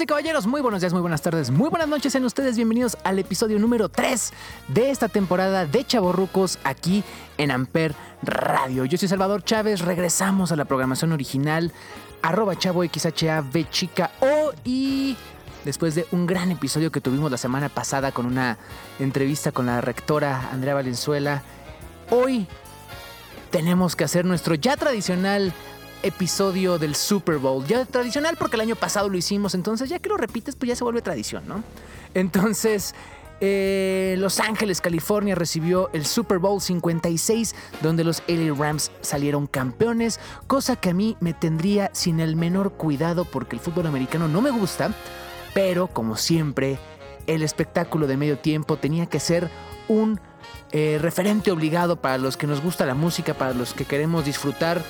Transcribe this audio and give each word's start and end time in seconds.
Y 0.00 0.06
caballeros, 0.06 0.48
muy 0.48 0.60
buenos 0.60 0.80
días, 0.80 0.92
muy 0.92 1.02
buenas 1.02 1.22
tardes, 1.22 1.52
muy 1.52 1.70
buenas 1.70 1.86
noches 1.86 2.12
en 2.16 2.24
ustedes. 2.24 2.56
Bienvenidos 2.56 2.98
al 3.04 3.20
episodio 3.20 3.60
número 3.60 3.88
3 3.88 4.32
de 4.66 4.90
esta 4.90 5.08
temporada 5.08 5.66
de 5.66 5.84
Chavorrucos 5.84 6.58
aquí 6.64 7.04
en 7.38 7.52
Amper 7.52 7.94
Radio. 8.20 8.86
Yo 8.86 8.98
soy 8.98 9.06
Salvador 9.06 9.44
Chávez, 9.44 9.82
regresamos 9.82 10.50
a 10.50 10.56
la 10.56 10.64
programación 10.64 11.12
original, 11.12 11.70
arroba 12.22 12.58
chavo 12.58 12.82
XHAV 12.82 13.70
chica 13.70 14.10
O 14.20 14.52
y 14.64 15.16
después 15.64 15.94
de 15.94 16.06
un 16.10 16.26
gran 16.26 16.50
episodio 16.50 16.90
que 16.90 17.00
tuvimos 17.00 17.30
la 17.30 17.38
semana 17.38 17.68
pasada 17.68 18.10
con 18.10 18.26
una 18.26 18.58
entrevista 18.98 19.52
con 19.52 19.66
la 19.66 19.80
rectora 19.80 20.50
Andrea 20.50 20.74
Valenzuela, 20.74 21.42
hoy 22.10 22.48
tenemos 23.50 23.94
que 23.94 24.02
hacer 24.02 24.24
nuestro 24.24 24.56
ya 24.56 24.76
tradicional 24.76 25.52
episodio 26.04 26.78
del 26.78 26.94
Super 26.94 27.38
Bowl. 27.38 27.66
Ya 27.66 27.84
tradicional 27.84 28.36
porque 28.38 28.56
el 28.56 28.60
año 28.60 28.76
pasado 28.76 29.08
lo 29.08 29.16
hicimos, 29.16 29.54
entonces 29.54 29.88
ya 29.88 29.98
que 29.98 30.08
lo 30.08 30.16
repites, 30.16 30.54
pues 30.54 30.68
ya 30.68 30.76
se 30.76 30.84
vuelve 30.84 31.02
tradición, 31.02 31.44
¿no? 31.48 31.64
Entonces, 32.14 32.94
eh, 33.40 34.14
Los 34.18 34.38
Ángeles, 34.38 34.80
California 34.80 35.34
recibió 35.34 35.90
el 35.92 36.06
Super 36.06 36.38
Bowl 36.38 36.60
56, 36.60 37.54
donde 37.82 38.04
los 38.04 38.22
LA 38.28 38.54
Rams 38.54 38.92
salieron 39.00 39.46
campeones, 39.46 40.20
cosa 40.46 40.76
que 40.76 40.90
a 40.90 40.94
mí 40.94 41.16
me 41.20 41.34
tendría 41.34 41.90
sin 41.92 42.20
el 42.20 42.36
menor 42.36 42.74
cuidado 42.74 43.24
porque 43.24 43.56
el 43.56 43.60
fútbol 43.60 43.86
americano 43.86 44.28
no 44.28 44.40
me 44.40 44.50
gusta, 44.50 44.94
pero 45.52 45.88
como 45.88 46.16
siempre, 46.16 46.78
el 47.26 47.42
espectáculo 47.42 48.06
de 48.06 48.16
medio 48.16 48.38
tiempo 48.38 48.76
tenía 48.76 49.06
que 49.06 49.20
ser 49.20 49.50
un 49.88 50.20
eh, 50.72 50.98
referente 51.00 51.50
obligado 51.50 51.96
para 51.96 52.18
los 52.18 52.36
que 52.36 52.46
nos 52.46 52.60
gusta 52.60 52.86
la 52.86 52.94
música, 52.94 53.34
para 53.34 53.54
los 53.54 53.74
que 53.74 53.84
queremos 53.84 54.24
disfrutar 54.24 54.82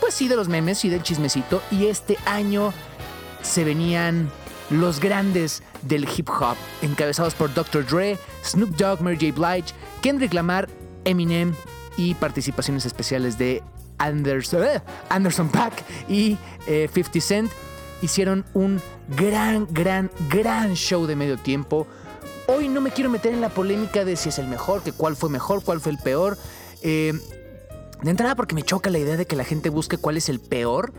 pues 0.00 0.14
sí, 0.14 0.28
de 0.28 0.36
los 0.36 0.48
memes 0.48 0.84
y 0.84 0.88
del 0.88 1.02
chismecito. 1.02 1.62
Y 1.70 1.86
este 1.86 2.16
año 2.26 2.72
se 3.42 3.64
venían 3.64 4.30
los 4.70 5.00
grandes 5.00 5.62
del 5.82 6.08
hip 6.16 6.28
hop, 6.28 6.56
encabezados 6.82 7.34
por 7.34 7.52
Dr. 7.54 7.86
Dre, 7.86 8.18
Snoop 8.44 8.70
Dogg, 8.76 9.00
Mary 9.00 9.16
J. 9.16 9.32
Blige, 9.32 9.74
Kendrick 10.02 10.34
Lamar, 10.34 10.68
Eminem 11.04 11.54
y 11.96 12.14
participaciones 12.14 12.84
especiales 12.84 13.38
de 13.38 13.62
Anderson, 13.98 14.64
eh, 14.64 14.82
Anderson 15.08 15.48
Paak 15.48 15.84
y 16.08 16.36
50 16.66 17.18
eh, 17.18 17.20
Cent. 17.20 17.50
Hicieron 18.02 18.44
un 18.52 18.82
gran, 19.16 19.66
gran, 19.70 20.10
gran 20.28 20.74
show 20.74 21.06
de 21.06 21.16
medio 21.16 21.38
tiempo. 21.38 21.86
Hoy 22.46 22.68
no 22.68 22.80
me 22.80 22.90
quiero 22.90 23.08
meter 23.08 23.32
en 23.32 23.40
la 23.40 23.48
polémica 23.48 24.04
de 24.04 24.16
si 24.16 24.28
es 24.28 24.38
el 24.38 24.48
mejor, 24.48 24.82
que 24.82 24.92
cuál 24.92 25.16
fue 25.16 25.30
mejor, 25.30 25.62
cuál 25.64 25.80
fue 25.80 25.92
el 25.92 25.98
peor. 25.98 26.36
Eh, 26.82 27.14
de 28.02 28.10
entrada 28.10 28.34
porque 28.34 28.54
me 28.54 28.62
choca 28.62 28.90
la 28.90 28.98
idea 28.98 29.16
de 29.16 29.26
que 29.26 29.36
la 29.36 29.44
gente 29.44 29.70
busque 29.70 29.98
cuál 29.98 30.16
es 30.16 30.28
el 30.28 30.40
peor 30.40 30.92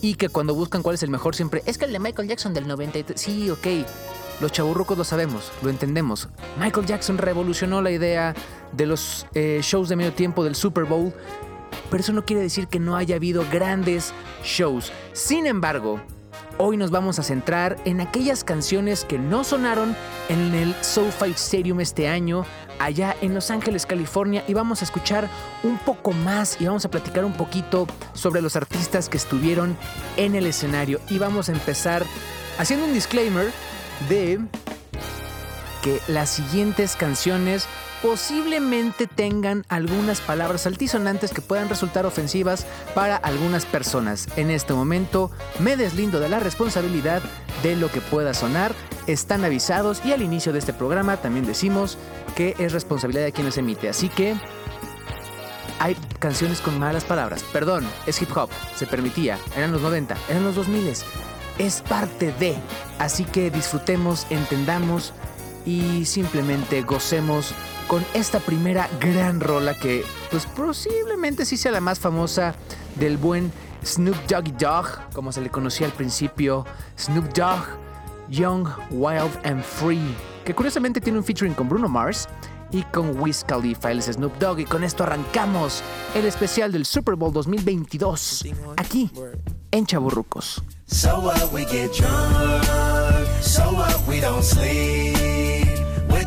y 0.00 0.14
que 0.14 0.28
cuando 0.28 0.54
buscan 0.54 0.82
cuál 0.82 0.94
es 0.94 1.02
el 1.02 1.10
mejor 1.10 1.34
siempre 1.34 1.62
es 1.66 1.78
que 1.78 1.84
el 1.84 1.92
de 1.92 1.98
Michael 1.98 2.28
Jackson 2.28 2.54
del 2.54 2.66
93. 2.68 3.20
Sí, 3.20 3.50
ok. 3.50 3.66
Los 4.40 4.52
chaburrucos 4.52 4.96
lo 4.96 5.04
sabemos, 5.04 5.50
lo 5.62 5.70
entendemos. 5.70 6.28
Michael 6.60 6.86
Jackson 6.86 7.18
revolucionó 7.18 7.82
la 7.82 7.90
idea 7.90 8.34
de 8.72 8.86
los 8.86 9.26
eh, 9.34 9.58
shows 9.62 9.88
de 9.88 9.96
medio 9.96 10.12
tiempo 10.12 10.44
del 10.44 10.54
Super 10.54 10.84
Bowl, 10.84 11.12
pero 11.90 12.00
eso 12.00 12.12
no 12.12 12.24
quiere 12.24 12.42
decir 12.42 12.68
que 12.68 12.78
no 12.78 12.96
haya 12.96 13.16
habido 13.16 13.44
grandes 13.50 14.12
shows. 14.44 14.92
Sin 15.12 15.46
embargo, 15.46 16.00
hoy 16.58 16.76
nos 16.76 16.90
vamos 16.90 17.18
a 17.18 17.22
centrar 17.22 17.76
en 17.84 18.00
aquellas 18.00 18.44
canciones 18.44 19.04
que 19.04 19.18
no 19.18 19.44
sonaron 19.44 19.96
en 20.28 20.54
el 20.54 20.74
SoFi 20.82 21.30
Stadium 21.30 21.80
este 21.80 22.08
año, 22.08 22.44
allá 22.78 23.16
en 23.22 23.34
Los 23.34 23.50
Ángeles, 23.50 23.86
California, 23.86 24.44
y 24.46 24.54
vamos 24.54 24.82
a 24.82 24.84
escuchar 24.84 25.28
un 25.62 25.78
poco 25.78 26.12
más 26.12 26.60
y 26.60 26.66
vamos 26.66 26.84
a 26.84 26.90
platicar 26.90 27.24
un 27.24 27.32
poquito 27.32 27.86
sobre 28.12 28.42
los 28.42 28.56
artistas 28.56 29.08
que 29.08 29.16
estuvieron 29.16 29.76
en 30.16 30.34
el 30.34 30.46
escenario. 30.46 31.00
Y 31.08 31.18
vamos 31.18 31.48
a 31.48 31.52
empezar 31.52 32.04
haciendo 32.58 32.86
un 32.86 32.92
disclaimer 32.92 33.52
de 34.08 34.40
que 35.82 36.00
las 36.08 36.28
siguientes 36.28 36.96
canciones 36.96 37.66
posiblemente 38.02 39.06
tengan 39.06 39.64
algunas 39.68 40.20
palabras 40.20 40.66
altisonantes 40.66 41.32
que 41.32 41.40
puedan 41.40 41.68
resultar 41.68 42.06
ofensivas 42.06 42.66
para 42.94 43.16
algunas 43.16 43.66
personas. 43.66 44.28
En 44.36 44.50
este 44.50 44.72
momento 44.72 45.30
me 45.58 45.76
deslindo 45.76 46.20
de 46.20 46.28
la 46.28 46.40
responsabilidad 46.40 47.22
de 47.62 47.76
lo 47.76 47.90
que 47.90 48.00
pueda 48.00 48.34
sonar. 48.34 48.74
Están 49.06 49.44
avisados 49.44 50.02
y 50.04 50.12
al 50.12 50.22
inicio 50.22 50.52
de 50.52 50.58
este 50.58 50.72
programa 50.72 51.16
también 51.16 51.46
decimos 51.46 51.98
que 52.36 52.54
es 52.58 52.72
responsabilidad 52.72 53.24
de 53.24 53.32
quienes 53.32 53.58
emite. 53.58 53.88
Así 53.88 54.08
que 54.08 54.36
hay 55.78 55.96
canciones 56.18 56.60
con 56.60 56.78
malas 56.78 57.04
palabras. 57.04 57.44
Perdón, 57.52 57.86
es 58.06 58.20
hip 58.20 58.36
hop, 58.36 58.50
se 58.76 58.86
permitía, 58.86 59.38
eran 59.56 59.72
los 59.72 59.82
90, 59.82 60.16
eran 60.28 60.44
los 60.44 60.54
2000. 60.54 60.92
Es 61.58 61.82
parte 61.82 62.32
de. 62.38 62.56
Así 62.98 63.24
que 63.24 63.50
disfrutemos, 63.50 64.26
entendamos 64.30 65.12
y 65.68 66.06
simplemente 66.06 66.80
gocemos 66.80 67.52
con 67.88 68.02
esta 68.14 68.40
primera 68.40 68.88
gran 69.00 69.38
rola 69.38 69.74
que 69.74 70.02
pues 70.30 70.46
posiblemente 70.46 71.44
sí 71.44 71.58
sea 71.58 71.72
la 71.72 71.80
más 71.80 71.98
famosa 71.98 72.54
del 72.94 73.18
buen 73.18 73.52
Snoop 73.84 74.16
Doggy 74.26 74.52
Dogg, 74.52 74.86
como 75.12 75.30
se 75.30 75.42
le 75.42 75.50
conocía 75.50 75.86
al 75.86 75.92
principio, 75.92 76.64
Snoop 76.98 77.34
Dogg, 77.34 77.64
Young, 78.30 78.66
Wild 78.90 79.38
and 79.44 79.62
Free, 79.62 80.14
que 80.42 80.54
curiosamente 80.54 81.02
tiene 81.02 81.18
un 81.18 81.24
featuring 81.24 81.52
con 81.52 81.68
Bruno 81.68 81.88
Mars 81.88 82.28
y 82.70 82.82
con 82.84 83.20
Wiz 83.20 83.44
Khalifa, 83.44 83.90
Snoop 84.00 84.38
Dogg. 84.38 84.60
Y 84.60 84.64
con 84.64 84.84
esto 84.84 85.04
arrancamos 85.04 85.82
el 86.14 86.24
especial 86.24 86.72
del 86.72 86.86
Super 86.86 87.14
Bowl 87.14 87.32
2022 87.32 88.46
aquí 88.76 89.10
en 89.70 89.86
Chaburrucos. 89.86 90.62
So 90.86 91.20
what 91.20 91.52
we 91.52 91.66
get 91.66 91.92
drunk, 91.92 92.64
so 93.42 93.70
what 93.72 94.06
we 94.08 94.20
don't 94.20 94.42
sleep, 94.42 95.37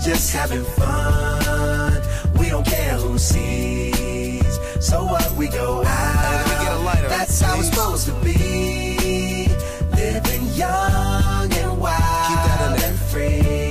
just 0.01 0.33
having 0.33 0.63
fun, 0.63 2.01
we 2.39 2.49
don't 2.49 2.65
care 2.65 2.95
who 2.95 3.19
sees, 3.19 4.59
so 4.79 5.03
what 5.03 5.31
we 5.33 5.47
go 5.47 5.83
out, 5.85 7.01
that's 7.07 7.39
how 7.39 7.59
it's 7.59 7.69
supposed 7.69 8.07
to 8.07 8.13
be, 8.23 9.47
living 9.95 10.47
young 10.55 11.53
and 11.53 11.79
wild 11.79 12.81
and 12.81 12.97
free. 12.97 13.70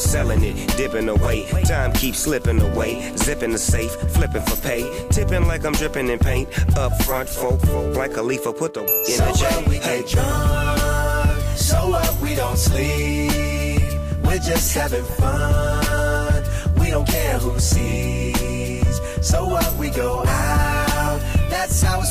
selling 0.01 0.43
it, 0.43 0.55
dipping 0.77 1.09
away. 1.09 1.45
Time 1.65 1.91
keeps 1.93 2.19
slipping 2.19 2.59
away, 2.61 3.13
zipping 3.17 3.51
the 3.51 3.57
safe, 3.57 3.91
flipping 4.13 4.41
for 4.41 4.55
pay, 4.61 4.83
tipping 5.09 5.47
like 5.47 5.65
I'm 5.65 5.73
dripping 5.73 6.09
in 6.09 6.19
paint. 6.19 6.49
Up 6.77 6.91
front, 7.03 7.29
folk, 7.29 7.61
like 7.95 8.17
a 8.17 8.21
leaf, 8.21 8.43
put 8.43 8.73
the 8.73 8.81
in 8.81 9.05
so 9.05 9.25
the 9.25 9.33
J. 9.33 9.69
we 9.69 9.75
hey. 9.77 10.01
get 10.01 10.09
drunk, 10.09 11.39
so 11.55 11.89
what 11.89 12.21
we 12.21 12.35
don't 12.35 12.57
sleep, 12.57 13.93
we're 14.23 14.39
just 14.39 14.73
having 14.73 15.03
fun. 15.03 16.43
We 16.79 16.89
don't 16.89 17.07
care 17.07 17.37
who 17.37 17.59
sees, 17.59 18.99
so 19.21 19.45
what 19.45 19.73
we 19.75 19.89
go 19.91 20.25
out, 20.25 21.21
that's 21.49 21.81
how 21.81 21.99
it's 22.01 22.10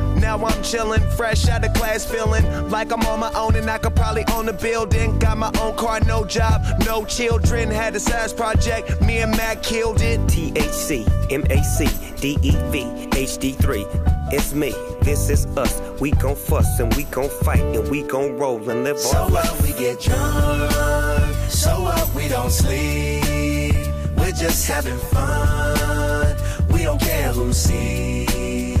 Now 0.21 0.35
I'm 0.37 0.61
chillin', 0.63 1.01
fresh 1.13 1.47
out 1.49 1.65
of 1.65 1.73
class, 1.73 2.05
feeling 2.05 2.45
like 2.69 2.91
I'm 2.93 3.01
on 3.05 3.19
my 3.19 3.31
own 3.33 3.55
and 3.55 3.69
I 3.69 3.77
could 3.79 3.95
probably 3.95 4.23
own 4.33 4.47
a 4.47 4.53
building. 4.53 5.17
Got 5.19 5.37
my 5.37 5.51
own 5.59 5.75
car, 5.75 5.99
no 6.01 6.23
job, 6.23 6.61
no 6.85 7.03
children. 7.05 7.69
Had 7.69 7.95
a 7.95 7.99
size 7.99 8.31
project, 8.31 9.01
me 9.01 9.17
and 9.17 9.31
Mac 9.31 9.63
killed 9.63 10.01
it. 10.01 10.19
THC, 10.21 11.05
MAC, 11.29 11.89
DEV, 12.21 13.09
HD3. 13.11 14.33
It's 14.33 14.53
me, 14.53 14.71
this 15.01 15.29
is 15.29 15.45
us. 15.57 15.81
We 15.99 16.11
gon' 16.11 16.35
fuss 16.35 16.79
and 16.79 16.93
we 16.95 17.03
gon' 17.05 17.29
fight 17.43 17.59
and 17.75 17.89
we 17.89 18.03
gon' 18.03 18.37
roll 18.37 18.69
and 18.69 18.83
live 18.85 18.99
So 18.99 19.17
our 19.17 19.29
life. 19.29 19.51
what 19.51 19.61
we 19.63 19.73
get 19.77 19.99
drunk, 19.99 21.35
so 21.49 21.81
what 21.81 22.13
we 22.15 22.27
don't 22.29 22.51
sleep. 22.51 23.87
We're 24.17 24.31
just 24.31 24.67
having 24.67 24.97
fun. 24.97 26.37
We 26.69 26.83
don't 26.83 27.01
care 27.01 27.33
who 27.33 27.51
sees. 27.51 28.80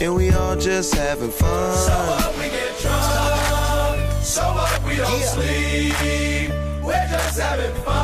and 0.00 0.14
we 0.14 0.30
all 0.30 0.56
just 0.56 0.94
having 0.94 1.30
fun. 1.30 1.76
So 1.76 1.92
what 1.92 2.36
we 2.38 2.44
get 2.50 2.78
drunk, 2.80 4.22
so 4.22 4.42
what 4.42 4.82
we 4.84 4.96
don't 4.96 5.22
sleep. 5.22 6.50
We're 6.82 7.08
just 7.08 7.38
having 7.40 7.74
fun, 7.82 8.03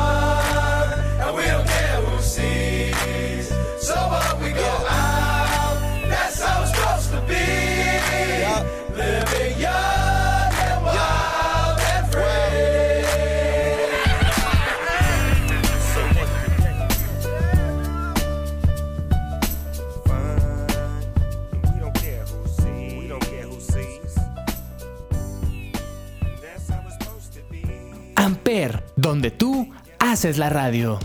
donde 29.21 29.37
tú 29.37 29.69
haces 29.99 30.39
la 30.39 30.49
radio. 30.49 30.97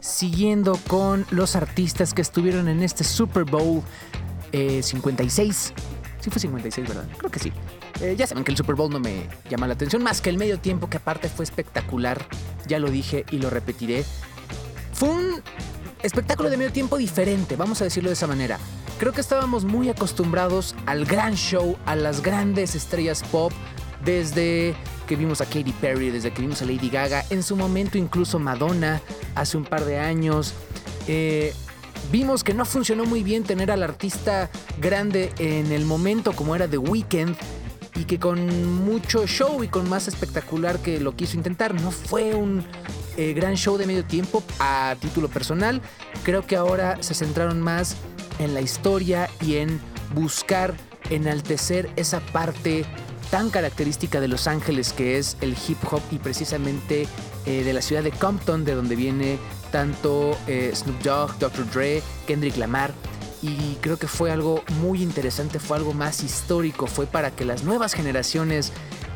Siguiendo 0.00 0.78
con 0.88 1.26
los 1.30 1.54
artistas 1.54 2.14
que 2.14 2.22
estuvieron 2.22 2.66
en 2.66 2.82
este 2.82 3.04
Super 3.04 3.44
Bowl 3.44 3.82
eh, 4.52 4.82
56. 4.82 5.74
Sí 6.18 6.30
fue 6.30 6.40
56, 6.40 6.88
¿verdad? 6.88 7.06
Creo 7.18 7.30
que 7.30 7.40
sí. 7.40 7.52
Eh, 8.00 8.14
ya 8.16 8.26
saben 8.26 8.42
que 8.42 8.52
el 8.52 8.56
Super 8.56 8.74
Bowl 8.74 8.90
no 8.90 9.00
me 9.00 9.28
llama 9.50 9.66
la 9.66 9.74
atención, 9.74 10.02
más 10.02 10.22
que 10.22 10.30
el 10.30 10.38
medio 10.38 10.60
tiempo, 10.60 10.88
que 10.88 10.96
aparte 10.96 11.28
fue 11.28 11.44
espectacular. 11.44 12.26
Ya 12.66 12.78
lo 12.78 12.90
dije 12.90 13.26
y 13.30 13.36
lo 13.36 13.50
repetiré. 13.50 14.02
Fue 14.94 15.10
un 15.10 15.42
espectáculo 16.02 16.48
de 16.48 16.56
medio 16.56 16.72
tiempo 16.72 16.96
diferente, 16.96 17.56
vamos 17.56 17.82
a 17.82 17.84
decirlo 17.84 18.08
de 18.08 18.14
esa 18.14 18.26
manera. 18.26 18.58
Creo 18.98 19.12
que 19.12 19.20
estábamos 19.20 19.66
muy 19.66 19.90
acostumbrados 19.90 20.74
al 20.86 21.04
gran 21.04 21.34
show, 21.34 21.76
a 21.84 21.96
las 21.96 22.22
grandes 22.22 22.74
estrellas 22.74 23.22
pop, 23.30 23.52
desde 24.06 24.74
que 25.08 25.16
vimos 25.16 25.40
a 25.40 25.46
Katy 25.46 25.72
Perry, 25.80 26.10
desde 26.10 26.30
que 26.30 26.42
vimos 26.42 26.60
a 26.62 26.66
Lady 26.66 26.90
Gaga, 26.90 27.24
en 27.30 27.42
su 27.42 27.56
momento 27.56 27.98
incluso 27.98 28.38
Madonna, 28.38 29.00
hace 29.34 29.56
un 29.56 29.64
par 29.64 29.84
de 29.84 29.98
años. 29.98 30.52
Eh, 31.08 31.54
vimos 32.12 32.44
que 32.44 32.52
no 32.54 32.64
funcionó 32.64 33.06
muy 33.06 33.22
bien 33.22 33.42
tener 33.42 33.70
al 33.70 33.82
artista 33.82 34.50
grande 34.78 35.32
en 35.38 35.72
el 35.72 35.86
momento 35.86 36.32
como 36.32 36.54
era 36.54 36.68
The 36.68 36.78
Weeknd 36.78 37.34
y 37.96 38.04
que 38.04 38.18
con 38.18 38.84
mucho 38.84 39.26
show 39.26 39.64
y 39.64 39.68
con 39.68 39.88
más 39.88 40.06
espectacular 40.06 40.78
que 40.78 41.00
lo 41.00 41.16
quiso 41.16 41.36
intentar. 41.36 41.74
No 41.74 41.90
fue 41.90 42.34
un 42.34 42.62
eh, 43.16 43.32
gran 43.32 43.56
show 43.56 43.78
de 43.78 43.86
medio 43.86 44.04
tiempo 44.04 44.44
a 44.60 44.94
título 45.00 45.28
personal. 45.28 45.80
Creo 46.22 46.46
que 46.46 46.54
ahora 46.54 47.02
se 47.02 47.14
centraron 47.14 47.60
más 47.60 47.96
en 48.38 48.52
la 48.52 48.60
historia 48.60 49.30
y 49.40 49.56
en 49.56 49.80
buscar 50.14 50.76
enaltecer 51.10 51.90
esa 51.96 52.20
parte 52.20 52.84
tan 53.30 53.50
característica 53.50 54.20
de 54.20 54.28
Los 54.28 54.46
Ángeles 54.46 54.92
que 54.92 55.18
es 55.18 55.36
el 55.40 55.56
hip 55.68 55.78
hop 55.90 56.02
y 56.10 56.18
precisamente 56.18 57.06
eh, 57.46 57.64
de 57.64 57.72
la 57.72 57.82
ciudad 57.82 58.02
de 58.02 58.10
Compton 58.10 58.64
de 58.64 58.74
donde 58.74 58.96
viene 58.96 59.38
tanto 59.70 60.36
eh, 60.46 60.72
Snoop 60.74 61.02
Dogg, 61.02 61.38
Dr. 61.38 61.70
Dre, 61.70 62.02
Kendrick 62.26 62.56
Lamar 62.56 62.92
y 63.42 63.76
creo 63.80 63.98
que 63.98 64.08
fue 64.08 64.32
algo 64.32 64.62
muy 64.80 65.02
interesante, 65.02 65.58
fue 65.60 65.76
algo 65.76 65.92
más 65.92 66.22
histórico, 66.24 66.86
fue 66.86 67.06
para 67.06 67.30
que 67.30 67.44
las 67.44 67.62
nuevas 67.62 67.94
generaciones 67.94 68.72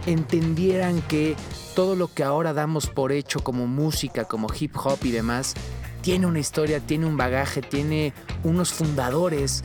entendieran 0.06 1.00
que 1.02 1.36
todo 1.74 1.96
lo 1.96 2.12
que 2.12 2.22
ahora 2.22 2.52
damos 2.52 2.86
por 2.86 3.12
hecho 3.12 3.40
como 3.40 3.66
música, 3.66 4.24
como 4.24 4.48
hip 4.58 4.76
hop 4.76 4.98
y 5.02 5.10
demás, 5.10 5.54
tiene 6.02 6.26
una 6.26 6.38
historia, 6.38 6.80
tiene 6.80 7.06
un 7.06 7.16
bagaje, 7.16 7.62
tiene 7.62 8.12
unos 8.44 8.72
fundadores, 8.72 9.64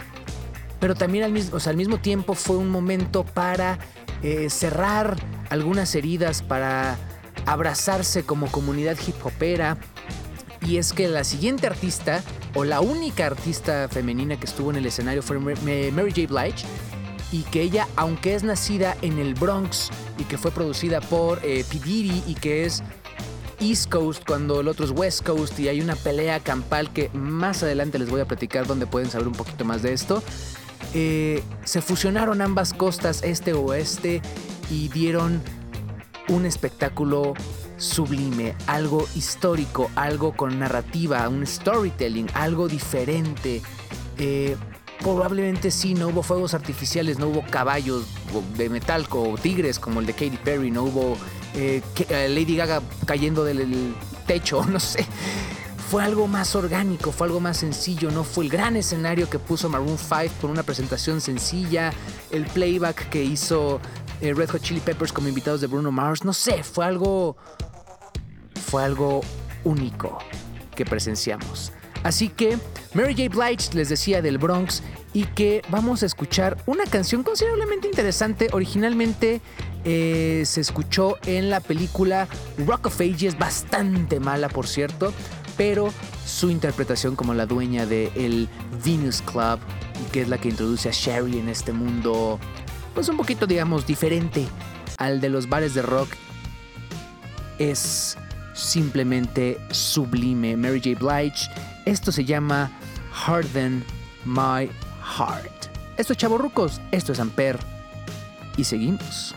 pero 0.80 0.96
también 0.96 1.24
al 1.24 1.32
mismo, 1.32 1.58
o 1.58 1.60
sea, 1.60 1.72
al 1.72 1.78
mismo 1.78 2.00
tiempo 2.00 2.34
fue 2.34 2.58
un 2.58 2.70
momento 2.70 3.24
para 3.26 3.80
eh, 4.24 4.50
cerrar 4.50 5.16
algunas 5.50 5.94
heridas, 5.96 6.42
para 6.42 6.98
abrazarse 7.46 8.24
como 8.24 8.48
comunidad 8.48 8.98
hip 9.06 9.16
hopera. 9.24 9.78
Y 10.62 10.78
es 10.78 10.92
que 10.92 11.08
la 11.08 11.24
siguiente 11.24 11.68
artista, 11.68 12.22
o 12.54 12.64
la 12.64 12.82
única 12.82 13.26
artista 13.26 13.88
femenina 13.90 14.40
que 14.40 14.46
estuvo 14.46 14.72
en 14.72 14.78
el 14.78 14.86
escenario 14.86 15.22
fue 15.22 15.40
Mary 15.40 16.12
J. 16.16 16.28
Blige. 16.28 16.66
Y 17.32 17.44
que 17.44 17.62
ella, 17.62 17.88
aunque 17.96 18.36
es 18.36 18.44
nacida 18.44 18.96
en 19.02 19.20
el 19.20 19.34
Bronx 19.34 19.90
y 20.18 20.24
que 20.24 20.38
fue 20.38 20.52
producida 20.52 21.02
por 21.02 21.40
eh, 21.44 21.66
P. 21.70 21.80
Diddy 21.80 22.24
y 22.26 22.36
que 22.36 22.66
es 22.66 22.82
East 23.60 23.90
Coast 23.90 24.24
cuando 24.26 24.62
el 24.62 24.68
otro 24.68 24.86
es 24.86 24.92
West 24.92 25.26
Coast 25.26 25.60
y 25.60 25.68
hay 25.68 25.82
una 25.82 25.96
pelea 25.96 26.40
campal 26.40 26.94
que 26.94 27.10
más 27.14 27.64
adelante 27.64 28.00
les 28.00 28.10
voy 28.10 28.22
a 28.22 28.26
platicar 28.26 28.66
donde 28.66 28.88
pueden 28.88 29.10
saber 29.10 29.28
un 29.28 29.34
poquito 29.34 29.66
más 29.66 29.82
de 29.82 29.94
esto. 29.94 30.24
Eh, 30.94 31.44
se 31.64 31.82
fusionaron 31.82 32.42
ambas 32.42 32.74
costas, 32.74 33.24
este 33.24 33.54
oeste, 33.54 34.22
y 34.70 34.90
dieron 34.90 35.42
un 36.30 36.46
espectáculo 36.46 37.34
sublime, 37.78 38.56
algo 38.66 39.08
histórico, 39.16 39.90
algo 39.96 40.34
con 40.36 40.60
narrativa, 40.60 41.28
un 41.30 41.46
storytelling, 41.46 42.28
algo 42.34 42.68
diferente. 42.68 43.62
Eh, 44.18 44.58
probablemente 45.00 45.72
sí, 45.72 45.94
no 45.94 46.08
hubo 46.08 46.24
fuegos 46.24 46.54
artificiales, 46.54 47.20
no 47.20 47.28
hubo 47.28 47.44
caballos 47.44 48.06
de 48.58 48.70
metal 48.70 49.06
o 49.12 49.38
tigres 49.38 49.80
como 49.80 50.00
el 50.00 50.06
de 50.06 50.14
Katy 50.14 50.38
Perry, 50.44 50.72
no 50.72 50.84
hubo 50.84 51.18
eh, 51.56 51.82
Lady 52.10 52.56
Gaga 52.56 52.82
cayendo 53.06 53.44
del 53.44 53.96
techo, 54.26 54.66
no 54.70 54.80
sé. 54.80 55.06
Fue 55.90 56.04
algo 56.04 56.28
más 56.28 56.54
orgánico, 56.54 57.14
fue 57.14 57.28
algo 57.28 57.40
más 57.40 57.58
sencillo, 57.58 58.12
no 58.12 58.26
fue 58.26 58.44
el 58.44 58.50
gran 58.50 58.76
escenario 58.76 59.30
que 59.30 59.40
puso 59.40 59.70
Maroon 59.70 59.98
5 59.98 60.34
con 60.42 60.52
una 60.52 60.64
presentación 60.64 61.22
sencilla, 61.22 61.94
el 62.30 62.46
playback 62.46 63.08
que 63.08 63.24
hizo 63.24 63.80
eh, 64.20 64.34
Red 64.34 64.50
Hot 64.50 64.62
Chili 64.62 64.82
Peppers 64.82 65.14
como 65.14 65.30
invitados 65.30 65.62
de 65.62 65.68
Bruno 65.68 65.90
Mars, 65.92 66.26
no 66.26 66.34
sé, 66.34 66.62
fue 66.64 66.84
algo 66.84 67.38
fue 68.70 68.84
algo 68.84 69.22
único 69.64 70.18
que 70.76 70.84
presenciamos. 70.84 71.72
Así 72.04 72.28
que 72.28 72.58
Mary 72.94 73.16
J. 73.16 73.30
Blige 73.30 73.74
les 73.74 73.88
decía 73.88 74.22
del 74.22 74.38
Bronx 74.38 74.84
y 75.14 75.24
que 75.24 75.62
vamos 75.70 76.04
a 76.04 76.06
escuchar 76.06 76.58
una 76.66 76.84
canción 76.84 77.24
considerablemente 77.24 77.88
interesante. 77.88 78.50
Originalmente 78.52 79.42
eh, 79.86 80.44
se 80.46 80.62
escuchó 80.62 81.16
en 81.26 81.50
la 81.50 81.60
película 81.60 82.28
Rock 82.66 82.88
of 82.88 83.00
Ages, 83.00 83.38
bastante 83.38 84.20
mala 84.20 84.50
por 84.50 84.68
cierto, 84.68 85.14
pero 85.58 85.92
su 86.26 86.50
interpretación 86.50 87.16
como 87.16 87.34
la 87.34 87.46
dueña 87.46 87.86
del 87.86 88.12
el 88.16 88.50
Venus 88.86 89.22
Club, 89.22 89.60
que 90.12 90.22
es 90.22 90.30
la 90.30 90.38
que 90.38 90.50
introduce 90.50 90.88
a 90.88 90.92
Sherry 90.92 91.40
en 91.40 91.50
este 91.50 91.74
mundo, 91.74 92.40
pues 92.94 93.10
un 93.10 93.18
poquito 93.18 93.48
digamos 93.48 93.86
diferente 93.86 94.48
al 94.98 95.20
de 95.20 95.30
los 95.30 95.50
bares 95.50 95.74
de 95.74 95.82
rock, 95.82 96.10
es 97.60 98.18
simplemente 98.54 99.60
sublime. 99.72 100.56
Mary 100.56 100.82
J. 100.84 101.00
Blige, 101.00 101.50
esto 101.86 102.12
se 102.12 102.26
llama 102.26 102.72
Harden 103.12 103.84
My 104.26 104.70
Heart. 105.18 105.68
Esto 105.98 106.14
es 106.14 106.20
Chaborrucos, 106.20 106.80
esto 106.92 107.14
es 107.14 107.20
Amper 107.20 107.60
y 108.58 108.64
seguimos. 108.64 109.36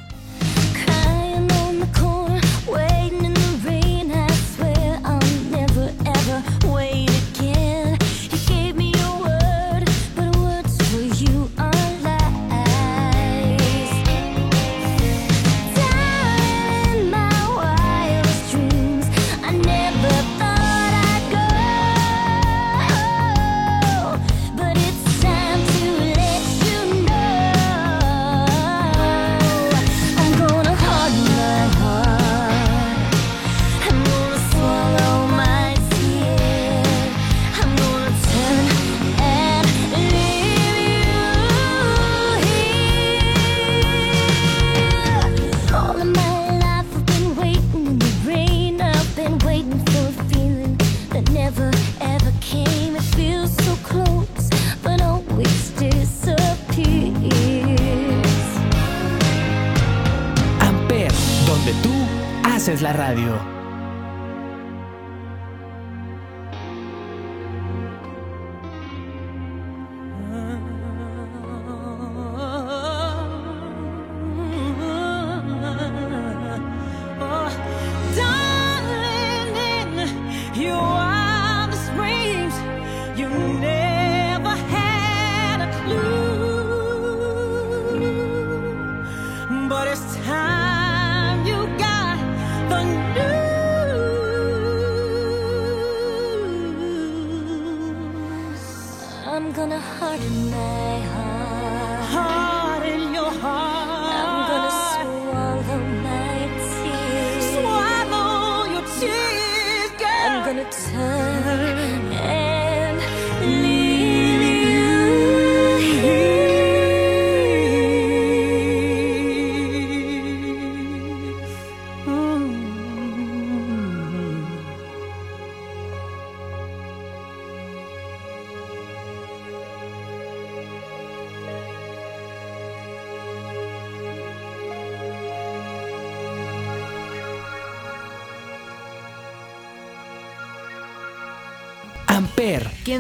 Haces 62.71 62.83
la 62.83 62.93
radio. 62.93 63.60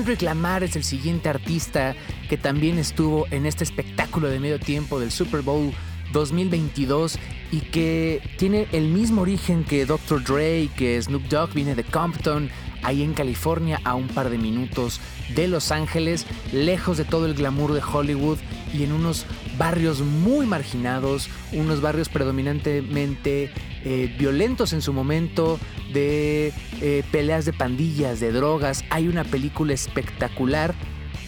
Kendrick 0.00 0.22
Lamar 0.22 0.64
es 0.64 0.76
el 0.76 0.82
siguiente 0.82 1.28
artista 1.28 1.94
que 2.30 2.38
también 2.38 2.78
estuvo 2.78 3.26
en 3.30 3.44
este 3.44 3.64
espectáculo 3.64 4.30
de 4.30 4.40
medio 4.40 4.58
tiempo 4.58 4.98
del 4.98 5.10
Super 5.10 5.42
Bowl 5.42 5.74
2022 6.14 7.18
y 7.52 7.60
que 7.60 8.22
tiene 8.38 8.66
el 8.72 8.88
mismo 8.88 9.20
origen 9.20 9.62
que 9.62 9.84
Dr. 9.84 10.24
Dre 10.24 10.70
que 10.74 10.98
Snoop 11.02 11.24
Dogg, 11.24 11.52
viene 11.52 11.74
de 11.74 11.84
Compton, 11.84 12.48
ahí 12.82 13.02
en 13.02 13.12
California, 13.12 13.78
a 13.84 13.94
un 13.94 14.08
par 14.08 14.30
de 14.30 14.38
minutos 14.38 15.02
de 15.34 15.48
Los 15.48 15.70
Ángeles, 15.70 16.24
lejos 16.50 16.96
de 16.96 17.04
todo 17.04 17.26
el 17.26 17.34
glamour 17.34 17.74
de 17.74 17.82
Hollywood 17.82 18.38
y 18.72 18.84
en 18.84 18.92
unos 18.92 19.26
barrios 19.58 20.00
muy 20.00 20.46
marginados, 20.46 21.28
unos 21.52 21.82
barrios 21.82 22.08
predominantemente 22.08 23.50
eh, 23.84 24.14
violentos 24.18 24.72
en 24.72 24.82
su 24.82 24.92
momento, 24.92 25.58
de 25.92 26.52
eh, 26.80 27.02
peleas 27.10 27.44
de 27.44 27.52
pandillas, 27.52 28.20
de 28.20 28.32
drogas. 28.32 28.84
Hay 28.90 29.08
una 29.08 29.24
película 29.24 29.72
espectacular 29.72 30.74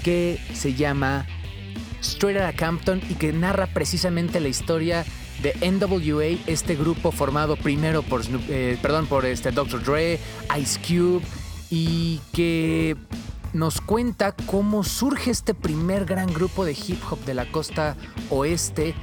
que 0.02 0.38
se 0.52 0.74
llama 0.74 1.26
Straight 2.00 2.38
Outta 2.38 2.66
Compton 2.66 3.00
y 3.08 3.14
que 3.14 3.32
narra 3.32 3.66
precisamente 3.68 4.40
la 4.40 4.48
historia 4.48 5.04
de 5.42 5.54
NWA, 5.70 6.38
este 6.46 6.76
grupo 6.76 7.10
formado 7.10 7.56
primero 7.56 8.02
por, 8.02 8.22
eh, 8.48 8.78
perdón, 8.80 9.06
por 9.06 9.24
este 9.24 9.50
Dr. 9.50 9.82
Dre, 9.82 10.18
Ice 10.60 10.78
Cube 10.80 11.22
y 11.70 12.20
que 12.32 12.96
nos 13.52 13.80
cuenta 13.80 14.32
cómo 14.32 14.84
surge 14.84 15.30
este 15.30 15.54
primer 15.54 16.04
gran 16.04 16.32
grupo 16.32 16.64
de 16.64 16.72
hip 16.72 17.00
hop 17.10 17.18
de 17.24 17.34
la 17.34 17.50
costa 17.50 17.96
oeste 18.30 18.94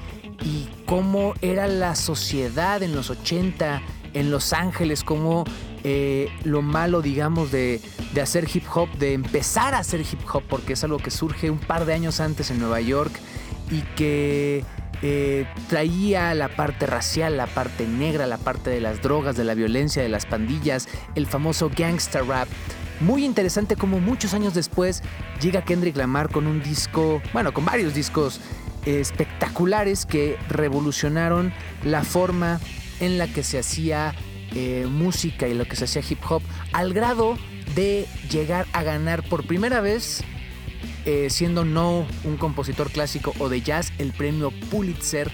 y 0.44 0.68
cómo 0.86 1.34
era 1.42 1.68
la 1.68 1.96
sociedad 1.96 2.82
en 2.84 2.96
los 2.96 3.10
80 3.10 3.82
en 4.14 4.32
Los 4.32 4.54
Ángeles, 4.54 5.04
cómo 5.04 5.44
eh, 5.84 6.30
lo 6.44 6.62
malo, 6.62 7.02
digamos, 7.02 7.52
de, 7.52 7.82
de 8.14 8.22
hacer 8.22 8.48
hip 8.52 8.64
hop, 8.74 8.90
de 8.98 9.14
empezar 9.14 9.76
a 9.76 9.80
hacer 9.80 10.02
hip 10.02 10.20
hop, 10.34 10.44
porque 10.50 10.74
es 10.74 10.84
algo 10.84 10.98
que 10.98 11.12
surge 11.12 11.50
un 11.50 11.60
par 11.60 11.86
de 11.86 11.94
años 11.94 12.20
antes 12.20 12.52
en 12.52 12.60
Nueva 12.60 12.82
York 12.82 13.12
y 13.70 13.82
que 13.96 14.64
eh, 15.02 15.46
traía 15.70 16.34
la 16.34 16.50
parte 16.50 16.86
racial, 16.86 17.38
la 17.38 17.48
parte 17.48 17.88
negra, 17.88 18.26
la 18.28 18.38
parte 18.38 18.70
de 18.70 18.82
las 18.82 19.02
drogas, 19.02 19.38
de 19.38 19.44
la 19.44 19.54
violencia, 19.54 20.02
de 20.02 20.10
las 20.10 20.26
pandillas, 20.26 20.88
el 21.16 21.26
famoso 21.26 21.72
gangsta 21.76 22.22
rap. 22.22 22.48
Muy 23.00 23.24
interesante 23.24 23.78
como 23.78 24.00
muchos 24.00 24.34
años 24.34 24.54
después 24.54 25.02
llega 25.40 25.64
Kendrick 25.64 25.96
Lamar 25.96 26.30
con 26.30 26.48
un 26.48 26.62
disco, 26.62 27.22
bueno, 27.32 27.54
con 27.54 27.64
varios 27.64 27.94
discos 27.94 28.42
espectaculares 28.86 30.06
que 30.06 30.38
revolucionaron 30.48 31.54
la 31.84 32.04
forma 32.04 32.60
en 33.00 33.18
la 33.18 33.28
que 33.28 33.44
se 33.44 33.60
hacía 33.60 34.14
eh, 34.56 34.88
música 34.90 35.48
y 35.48 35.54
lo 35.54 35.66
que 35.66 35.76
se 35.76 35.86
hacía 35.86 36.02
hip 36.08 36.20
hop, 36.30 36.42
al 36.74 36.94
grado 36.94 37.38
de 37.76 38.08
llegar 38.32 38.66
a 38.74 38.84
ganar 38.84 39.24
por 39.24 39.46
primera 39.46 39.80
vez, 39.80 40.24
eh, 41.06 41.30
siendo 41.30 41.66
no 41.66 42.06
un 42.24 42.38
compositor 42.38 42.92
clásico 42.92 43.34
o 43.40 43.50
de 43.50 43.62
jazz, 43.62 43.94
el 44.00 44.12
premio 44.12 44.52
Pulitzer, 44.72 45.32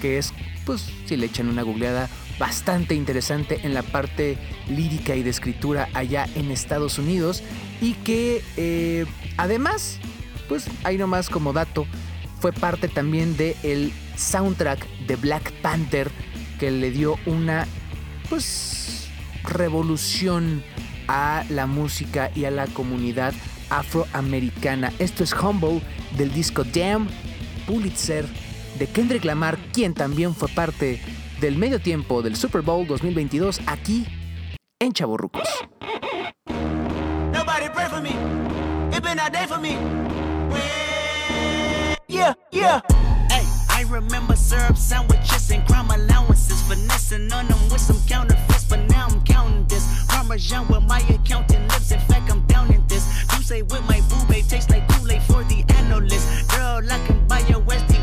que 0.00 0.18
es, 0.18 0.32
pues, 0.64 0.88
si 1.06 1.16
le 1.16 1.26
echan 1.26 1.48
una 1.48 1.62
googleada, 1.62 2.08
bastante 2.38 2.94
interesante 2.94 3.60
en 3.62 3.74
la 3.74 3.82
parte 3.82 4.38
lírica 4.68 5.14
y 5.14 5.22
de 5.22 5.30
escritura 5.30 5.88
allá 5.94 6.26
en 6.34 6.50
Estados 6.50 6.98
Unidos 6.98 7.42
y 7.80 7.94
que 7.94 8.42
eh, 8.56 9.06
además, 9.36 9.98
pues 10.48 10.66
ahí 10.84 10.98
nomás 10.98 11.30
como 11.30 11.52
dato, 11.52 11.86
fue 12.40 12.52
parte 12.52 12.88
también 12.88 13.36
del 13.36 13.92
soundtrack 14.16 14.86
de 15.06 15.16
Black 15.16 15.52
Panther 15.62 16.10
que 16.58 16.70
le 16.70 16.90
dio 16.90 17.18
una 17.26 17.66
pues 18.28 19.08
revolución 19.44 20.62
a 21.08 21.44
la 21.50 21.66
música 21.66 22.30
y 22.34 22.44
a 22.44 22.50
la 22.50 22.66
comunidad 22.66 23.34
afroamericana. 23.70 24.92
Esto 24.98 25.24
es 25.24 25.32
Humble 25.32 25.82
del 26.16 26.32
disco 26.32 26.64
Damn 26.64 27.08
Pulitzer 27.66 28.26
de 28.78 28.86
Kendrick 28.86 29.24
Lamar, 29.24 29.58
quien 29.72 29.94
también 29.94 30.34
fue 30.34 30.48
parte 30.48 31.00
del 31.40 31.56
medio 31.56 31.80
tiempo 31.80 32.22
del 32.22 32.36
Super 32.36 32.62
Bowl 32.62 32.86
2022 32.86 33.60
aquí 33.66 34.06
en 34.78 34.92
Chaborrucos. 34.92 35.48
Nobody. 37.32 37.64
yeah, 42.14 42.34
yeah. 42.52 42.80
Hey, 43.28 43.44
I 43.70 43.84
remember 43.90 44.36
syrup 44.36 44.76
sandwiches 44.76 45.50
and 45.50 45.66
crime 45.66 45.90
allowances, 45.90 46.62
finessing 46.62 47.32
on 47.32 47.48
them 47.48 47.58
with 47.70 47.80
some 47.80 48.00
counterfeits, 48.06 48.64
but 48.64 48.80
now 48.88 49.08
I'm 49.08 49.20
counting 49.24 49.66
this. 49.66 50.06
Parmesan 50.08 50.68
with 50.68 50.84
my 50.84 51.00
accountant 51.10 51.68
lips, 51.72 51.90
in 51.90 51.98
fact, 52.00 52.30
I'm 52.30 52.46
down 52.46 52.72
in 52.72 52.86
this. 52.86 53.04
You 53.32 53.42
say 53.42 53.62
with 53.62 53.82
my 53.88 54.00
boo 54.08 54.42
tastes 54.48 54.70
like 54.70 54.88
Kool-Aid 54.90 55.22
for 55.22 55.42
the 55.44 55.64
analyst. 55.74 56.50
Girl, 56.50 56.80
I 56.88 56.98
can 57.06 57.26
buy 57.26 57.40
your 57.48 57.60
West 57.60 57.93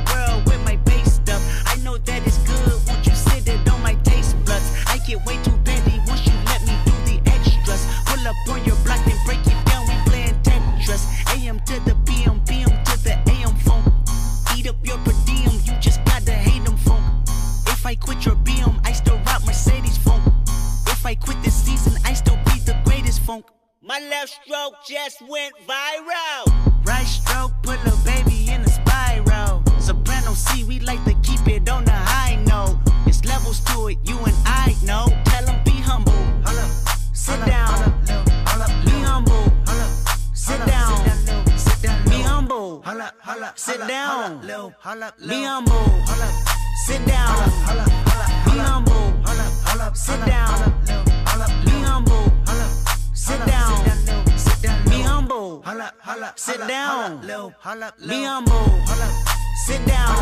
left 24.12 24.40
stroke 24.44 24.76
just 24.86 25.22
went 25.22 25.54
viral. 25.66 26.44
Right 26.86 27.08
stroke 27.08 27.54
put 27.64 27.80
a 27.88 27.96
baby 28.04 28.52
in 28.52 28.60
a 28.62 28.68
spiral. 28.68 29.64
Soprano 29.80 30.34
C, 30.34 30.66
we 30.66 30.82
like 30.82 31.02
to 31.06 31.14
keep 31.24 31.48
it 31.48 31.70
on 31.70 31.86
the 31.86 31.98
high 32.14 32.36
note. 32.46 32.78
It's 33.08 33.24
levels 33.24 33.62
to 33.70 33.88
it, 33.88 33.98
you 34.04 34.18
and 34.20 34.36
I 34.46 34.76
know. 34.84 35.06
Tell 35.30 35.48
'em 35.50 35.64
be 35.64 35.76
humble. 35.90 36.22
Sit 37.14 37.40
down. 37.46 37.74
Be 38.86 38.98
humble. 39.10 39.46
Sit 40.34 40.60
down. 40.74 40.94
Be 42.12 42.20
humble. 42.32 42.84
Sit 43.56 43.88
down. 43.88 44.42
Be 45.30 45.44
humble. 45.52 45.88
Sit 46.86 47.06
down. 47.08 47.38
Be 48.46 48.58
humble. 48.68 49.08
Sit 50.06 50.22
down. 50.26 50.56
Be 51.66 51.76
humble. 51.88 52.32
Sit 53.14 53.46
down. 53.46 54.01
Sit 56.36 56.68
down. 56.68 57.22
Be 57.22 58.24
humble. 58.24 58.82
Sit 59.66 59.86
down. 59.86 60.16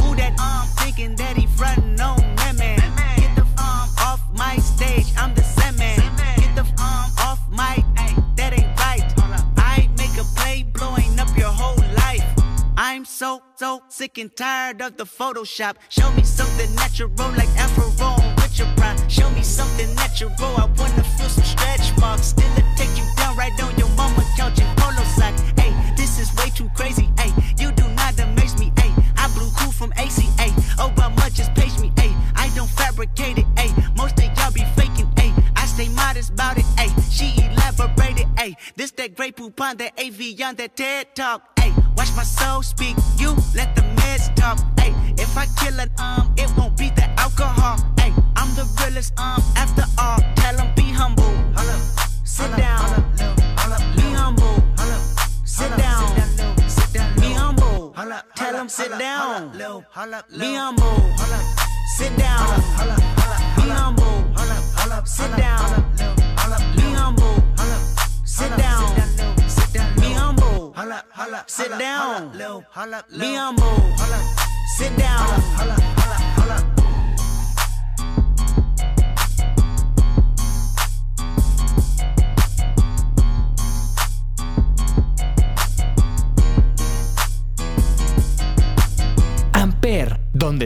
Who 0.00 0.16
that 0.16 0.34
um 0.40 0.66
thinking 0.78 1.14
that 1.16 1.36
he 1.36 1.46
frontin' 1.46 2.00
on 2.00 2.16
women? 2.36 2.80
Get 3.16 3.36
the 3.36 3.42
um 3.42 3.88
off 4.00 4.22
my 4.32 4.56
stage. 4.56 5.12
I'm 5.18 5.34
the 5.34 5.42
semen. 5.42 5.98
Get 6.36 6.54
the 6.56 6.62
um 6.80 7.10
off 7.20 7.40
my 7.50 7.84
that 8.36 8.54
ain't 8.54 8.78
right. 8.80 9.04
I 9.58 9.88
make 9.98 10.16
a 10.18 10.24
play 10.34 10.62
blowing 10.62 11.20
up 11.20 11.28
your 11.36 11.52
whole 11.52 11.76
life. 11.96 12.24
I'm 12.76 13.04
so 13.04 13.42
so 13.56 13.82
sick 13.88 14.16
and 14.16 14.34
tired 14.34 14.80
of 14.80 14.96
the 14.96 15.04
Photoshop. 15.04 15.76
Show 15.90 16.10
me 16.12 16.22
something 16.22 16.74
natural 16.74 17.10
like 17.36 17.50
Afro 17.58 17.90
with 18.36 18.58
your 18.58 18.68
pride. 18.76 18.98
Show 19.12 19.28
me 19.30 19.42
something 19.42 19.94
natural. 19.94 20.32
I 20.40 20.64
wanna 20.78 21.04
feel 21.04 21.28
some 21.28 21.44
stretch 21.44 21.94
marks. 21.98 22.28
Still 22.28 22.56
it 22.56 22.64
take 22.76 22.96
you 22.96 23.04
down 23.16 23.36
right 23.36 23.52
on 23.62 23.76
your 23.76 23.81
couch 24.36 24.58
in 24.60 24.66
polo 24.76 25.04
sock. 25.04 25.34
Hey, 25.58 25.72
this 25.96 26.18
is 26.18 26.34
way 26.36 26.50
too 26.50 26.68
crazy. 26.74 27.08
Hey, 27.18 27.32
you 27.58 27.72
do 27.72 27.86
not 27.90 28.18
amaze 28.18 28.58
me. 28.58 28.72
Hey, 28.78 28.92
I 29.16 29.28
blew 29.34 29.50
cool 29.58 29.72
from 29.72 29.92
ACA. 29.92 30.48
Obama 30.78 31.32
just 31.32 31.54
page 31.54 31.78
me. 31.78 31.92
Hey, 31.96 32.12
I 32.36 32.50
don't 32.54 32.70
fabricate 32.70 33.38
it. 33.38 33.46
Hey, 33.58 33.70
most 33.96 34.18
of 34.18 34.24
y'all 34.36 34.52
be 34.52 34.64
faking. 34.76 35.10
Hey, 35.16 35.32
I 35.56 35.66
stay 35.66 35.88
modest 35.88 36.30
about 36.30 36.58
it. 36.58 36.64
Hey, 36.78 36.90
she 37.10 37.34
elaborated. 37.44 38.26
Hey, 38.38 38.56
this 38.76 38.90
that 38.92 39.16
great 39.16 39.36
poop 39.36 39.60
on 39.60 39.76
that 39.78 39.92
AV 39.98 40.40
on 40.44 40.54
that 40.56 40.76
TED 40.76 41.14
talk. 41.14 41.58
Hey, 41.58 41.72
watch 41.96 42.10
my 42.16 42.24
soul 42.24 42.62
speak. 42.62 42.96
You 43.18 43.30
let 43.54 43.74
the 43.76 43.82
meds 43.98 44.34
talk. 44.34 44.58
Hey, 44.78 44.92
if 45.18 45.36
I 45.36 45.46
kill 45.60 45.78
an 45.80 45.90
um, 45.98 46.34
it 46.36 46.50
won't 46.56 46.76
be 46.76 46.88
the 46.90 47.08
alcohol. 47.20 47.76
Hey, 47.98 48.12
I'm 48.36 48.48
the 48.54 48.66
realest 48.80 49.18
um 49.18 49.42
after 49.56 49.84
all. 49.98 50.18
Tell 50.36 50.58
'em 50.60 50.74
be 50.74 50.90
humble. 50.90 51.32
Sit 52.24 52.56
down. 52.56 53.11
Humble. 58.22 58.34
Tell 58.34 58.56
'em 58.56 58.68
sit 58.68 58.98
down. 58.98 59.50
Be 60.38 60.54
humble. 60.54 60.96
Sit 61.96 62.16
down. 62.16 62.62
Be 63.56 63.68
humble. 63.68 64.24
Sit 65.04 65.36
down. 65.36 65.92
Be 66.76 66.92
humble. 66.92 67.42
Sit 68.24 68.56
down. 68.56 68.94
Be 70.00 70.12
humble. 70.12 70.74
Sit 71.46 71.78
down. 71.78 72.32
Be 73.18 73.34
humble. 73.34 73.94
Sit 74.78 74.96
down. 74.96 76.01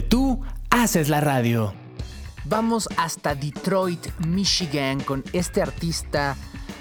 Tú 0.02 0.40
haces 0.70 1.08
la 1.08 1.20
radio. 1.20 1.72
Vamos 2.44 2.88
hasta 2.96 3.34
Detroit, 3.34 4.06
Michigan, 4.26 5.00
con 5.00 5.24
este 5.32 5.62
artista 5.62 6.36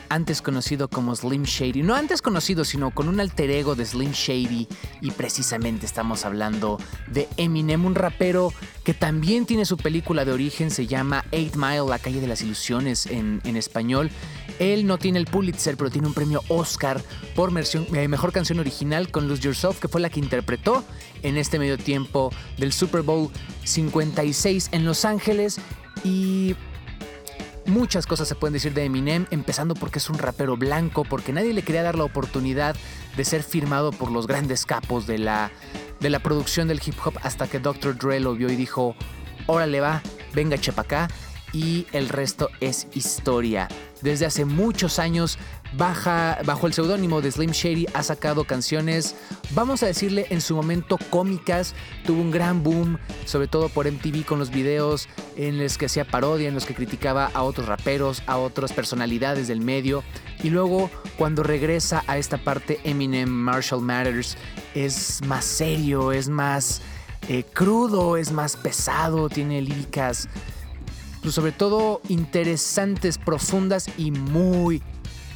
antes 0.09 0.41
conocido 0.41 0.87
como 0.87 1.15
Slim 1.15 1.43
Shady. 1.43 1.83
No 1.83 1.95
antes 1.95 2.21
conocido, 2.21 2.63
sino 2.65 2.91
con 2.91 3.07
un 3.09 3.19
alter 3.19 3.49
ego 3.49 3.75
de 3.75 3.85
Slim 3.85 4.11
Shady. 4.11 4.67
Y 5.01 5.11
precisamente 5.11 5.85
estamos 5.85 6.25
hablando 6.25 6.77
de 7.07 7.27
Eminem, 7.37 7.85
un 7.85 7.95
rapero 7.95 8.53
que 8.83 8.93
también 8.93 9.45
tiene 9.45 9.65
su 9.65 9.77
película 9.77 10.25
de 10.25 10.31
origen, 10.31 10.69
se 10.69 10.87
llama 10.87 11.25
Eight 11.31 11.55
Mile, 11.55 11.87
la 11.87 11.99
calle 11.99 12.21
de 12.21 12.27
las 12.27 12.41
ilusiones 12.41 13.07
en, 13.07 13.41
español. 13.55 14.11
Él 14.59 14.85
no 14.85 14.97
tiene 14.97 15.19
el 15.19 15.25
Pulitzer, 15.25 15.75
pero 15.75 15.89
tiene 15.89 16.07
un 16.07 16.13
premio 16.13 16.41
Oscar 16.49 17.01
por 17.35 17.51
eh, 17.57 18.07
mejor 18.07 18.31
canción 18.31 18.59
original 18.59 19.09
con 19.09 19.27
Lose 19.27 19.41
Yourself, 19.41 19.79
que 19.79 19.87
fue 19.87 20.01
la 20.01 20.09
que 20.09 20.19
interpretó 20.19 20.83
en 21.25 21.37
este 21.37 21.59
medio 21.59 21.77
tiempo 21.77 22.31
del 22.57 22.71
Super 22.71 23.01
Bowl 23.01 23.29
56 23.63 24.69
en 24.71 24.85
Los 24.85 25.05
Ángeles. 25.05 25.57
Y 26.03 26.55
Muchas 27.67 28.05
cosas 28.05 28.27
se 28.27 28.35
pueden 28.35 28.53
decir 28.53 28.75
de 28.75 28.85
Eminem, 28.85 29.25
empezando 29.31 29.73
porque 29.73 29.97
es 29.97 30.07
un 30.11 30.19
rapero 30.19 30.55
blanco, 30.55 31.03
porque 31.03 31.33
nadie 31.33 31.51
le 31.51 31.63
quería 31.63 31.81
dar 31.81 31.97
la 31.97 32.03
oportunidad 32.03 32.75
de 33.17 33.25
ser 33.25 33.41
firmado 33.41 33.91
por 33.91 34.11
los 34.11 34.27
grandes 34.27 34.67
capos 34.67 35.07
de 35.07 35.17
la, 35.17 35.51
de 35.99 36.11
la 36.11 36.19
producción 36.19 36.67
del 36.67 36.79
hip 36.85 36.93
hop 37.03 37.15
hasta 37.23 37.47
que 37.47 37.59
Dr. 37.59 37.97
Dre 37.97 38.19
lo 38.19 38.35
vio 38.35 38.51
y 38.51 38.55
dijo, 38.55 38.95
órale 39.47 39.79
va, 39.79 40.03
venga 40.35 40.59
chepa 40.59 40.83
acá, 40.83 41.07
y 41.53 41.87
el 41.91 42.09
resto 42.09 42.49
es 42.59 42.87
historia. 42.93 43.67
Desde 44.03 44.27
hace 44.27 44.45
muchos 44.45 44.99
años, 44.99 45.39
baja, 45.73 46.39
bajo 46.45 46.67
el 46.67 46.73
seudónimo 46.73 47.21
de 47.21 47.31
Slim 47.31 47.51
Shady, 47.51 47.87
ha 47.93 48.03
sacado 48.03 48.45
canciones, 48.45 49.15
vamos 49.51 49.83
a 49.83 49.87
decirle 49.87 50.27
en 50.29 50.41
su 50.41 50.55
momento 50.55 50.97
cómicas, 51.09 51.75
tuvo 52.05 52.21
un 52.21 52.31
gran 52.31 52.63
boom, 52.63 52.97
sobre 53.25 53.47
todo 53.47 53.69
por 53.69 53.91
MTV 53.91 54.25
con 54.25 54.39
los 54.39 54.51
videos 54.51 55.07
en 55.35 55.57
los 55.57 55.77
que 55.77 55.87
hacía 55.87 56.05
parodia, 56.05 56.47
en 56.47 56.53
los 56.53 56.65
que 56.65 56.75
criticaba 56.75 57.29
a 57.33 57.43
otros 57.43 57.67
raperos, 57.67 58.23
a 58.27 58.37
otras 58.37 58.73
personalidades 58.73 59.47
del 59.47 59.61
medio. 59.61 60.03
Y 60.43 60.49
luego, 60.49 60.89
cuando 61.17 61.43
regresa 61.43 62.03
a 62.07 62.17
esta 62.17 62.37
parte 62.37 62.79
Eminem, 62.83 63.29
Marshall 63.29 63.81
Matters, 63.81 64.37
es 64.73 65.21
más 65.25 65.45
serio, 65.45 66.11
es 66.11 66.29
más 66.29 66.81
eh, 67.27 67.43
crudo, 67.43 68.17
es 68.17 68.31
más 68.31 68.55
pesado, 68.55 69.29
tiene 69.29 69.61
líricas 69.61 70.29
pues, 71.25 71.33
sobre 71.33 71.51
todo 71.51 72.01
interesantes, 72.07 73.17
profundas 73.17 73.89
y 73.97 74.11
muy, 74.11 74.83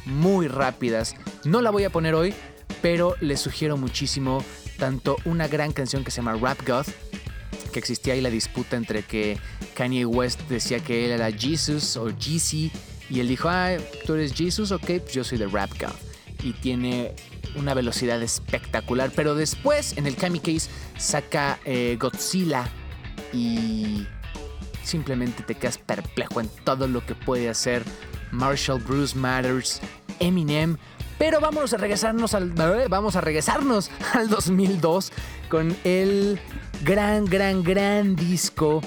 muy 0.04 0.48
rápidas. 0.48 1.14
No 1.44 1.60
la 1.60 1.70
voy 1.70 1.84
a 1.84 1.90
poner 1.90 2.14
hoy, 2.14 2.34
pero 2.82 3.16
les 3.20 3.40
sugiero 3.40 3.76
muchísimo 3.76 4.44
tanto 4.78 5.16
una 5.24 5.48
gran 5.48 5.72
canción 5.72 6.04
que 6.04 6.10
se 6.10 6.18
llama 6.18 6.36
Rap 6.36 6.66
God, 6.66 6.86
que 7.72 7.78
existía 7.78 8.14
ahí 8.14 8.20
la 8.20 8.30
disputa 8.30 8.76
entre 8.76 9.02
que 9.02 9.38
Kanye 9.74 10.06
West 10.06 10.40
decía 10.48 10.80
que 10.80 11.04
él 11.04 11.12
era 11.12 11.30
Jesus 11.30 11.96
o 11.96 12.08
Jeezy, 12.16 12.72
y 13.08 13.20
él 13.20 13.28
dijo, 13.28 13.48
ah, 13.48 13.76
tú 14.06 14.14
eres 14.14 14.32
Jesus, 14.34 14.70
ok, 14.72 14.84
pues 14.84 15.12
yo 15.12 15.24
soy 15.24 15.38
de 15.38 15.46
Rap 15.46 15.70
God. 15.80 15.94
Y 16.42 16.52
tiene 16.54 17.14
una 17.56 17.74
velocidad 17.74 18.22
espectacular, 18.22 19.10
pero 19.14 19.34
después 19.34 19.96
en 19.98 20.06
el 20.06 20.16
Kami 20.16 20.40
Case 20.40 20.70
saca 20.96 21.58
eh, 21.64 21.96
Godzilla 22.00 22.68
y 23.32 24.06
simplemente 24.84 25.42
te 25.42 25.54
quedas 25.54 25.78
perplejo 25.78 26.40
en 26.40 26.48
todo 26.64 26.88
lo 26.88 27.04
que 27.04 27.14
puede 27.14 27.48
hacer 27.48 27.84
Marshall 28.32 28.80
Bruce 28.80 29.16
Matters, 29.16 29.80
Eminem. 30.18 30.76
Pero 31.18 31.40
vamos 31.40 31.74
a 31.74 31.76
regresarnos 31.76 32.34
al 32.34 32.54
eh, 32.58 32.86
vamos 32.88 33.16
a 33.16 33.20
regresarnos 33.20 33.90
al 34.14 34.28
2002 34.28 35.12
con 35.48 35.76
el 35.84 36.40
gran 36.82 37.26
gran 37.26 37.62
gran 37.62 38.16
disco 38.16 38.80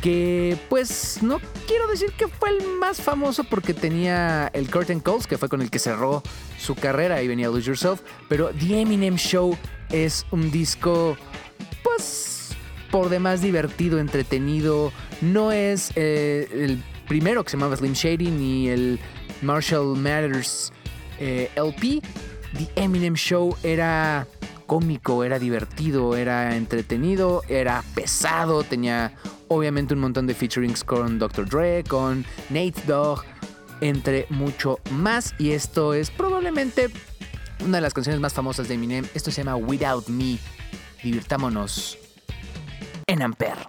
que 0.00 0.56
pues 0.68 1.22
no 1.22 1.40
quiero 1.66 1.86
decir 1.88 2.12
que 2.12 2.28
fue 2.28 2.50
el 2.50 2.78
más 2.78 3.00
famoso 3.00 3.44
porque 3.44 3.74
tenía 3.74 4.50
el 4.54 4.70
Curtain 4.70 5.00
Calls 5.00 5.26
que 5.26 5.36
fue 5.36 5.48
con 5.48 5.60
el 5.60 5.70
que 5.70 5.78
cerró 5.78 6.22
su 6.58 6.74
carrera 6.74 7.22
y 7.22 7.28
venía 7.28 7.48
Lose 7.48 7.66
Yourself, 7.68 8.00
pero 8.28 8.50
The 8.50 8.80
Eminem 8.80 9.16
Show 9.16 9.56
es 9.90 10.26
un 10.30 10.50
disco 10.50 11.16
pues 11.82 12.34
por 12.90 13.08
demás 13.08 13.40
divertido, 13.40 13.98
entretenido. 13.98 14.92
No 15.20 15.50
es 15.50 15.90
eh, 15.96 16.48
el 16.52 16.82
primero 17.08 17.44
que 17.44 17.50
se 17.50 17.56
llamaba 17.56 17.76
Slim 17.76 17.92
Shady 17.92 18.30
ni 18.30 18.68
el 18.68 18.98
Marshall 19.42 19.96
Matters 19.96 20.72
eh, 21.18 21.50
LP. 21.56 22.00
The 22.56 22.82
Eminem 22.82 23.14
Show 23.14 23.56
era 23.62 24.26
cómico, 24.66 25.24
era 25.24 25.38
divertido, 25.38 26.16
era 26.16 26.56
entretenido, 26.56 27.42
era 27.48 27.82
pesado, 27.94 28.62
tenía 28.62 29.12
obviamente 29.48 29.94
un 29.94 30.00
montón 30.00 30.26
de 30.26 30.34
featurings 30.34 30.84
con 30.84 31.18
Dr. 31.18 31.48
Dre, 31.48 31.84
con 31.84 32.24
Nate 32.50 32.80
Dogg, 32.86 33.24
entre 33.80 34.26
mucho 34.30 34.78
más. 34.90 35.34
Y 35.38 35.50
esto 35.50 35.94
es 35.94 36.10
probablemente 36.10 36.90
una 37.64 37.78
de 37.78 37.82
las 37.82 37.94
canciones 37.94 38.20
más 38.20 38.32
famosas 38.32 38.68
de 38.68 38.74
Eminem. 38.74 39.06
Esto 39.14 39.30
se 39.30 39.42
llama 39.42 39.56
Without 39.56 40.08
Me. 40.08 40.38
Divirtámonos 41.02 41.98
en 43.06 43.22
Ampere. 43.22 43.60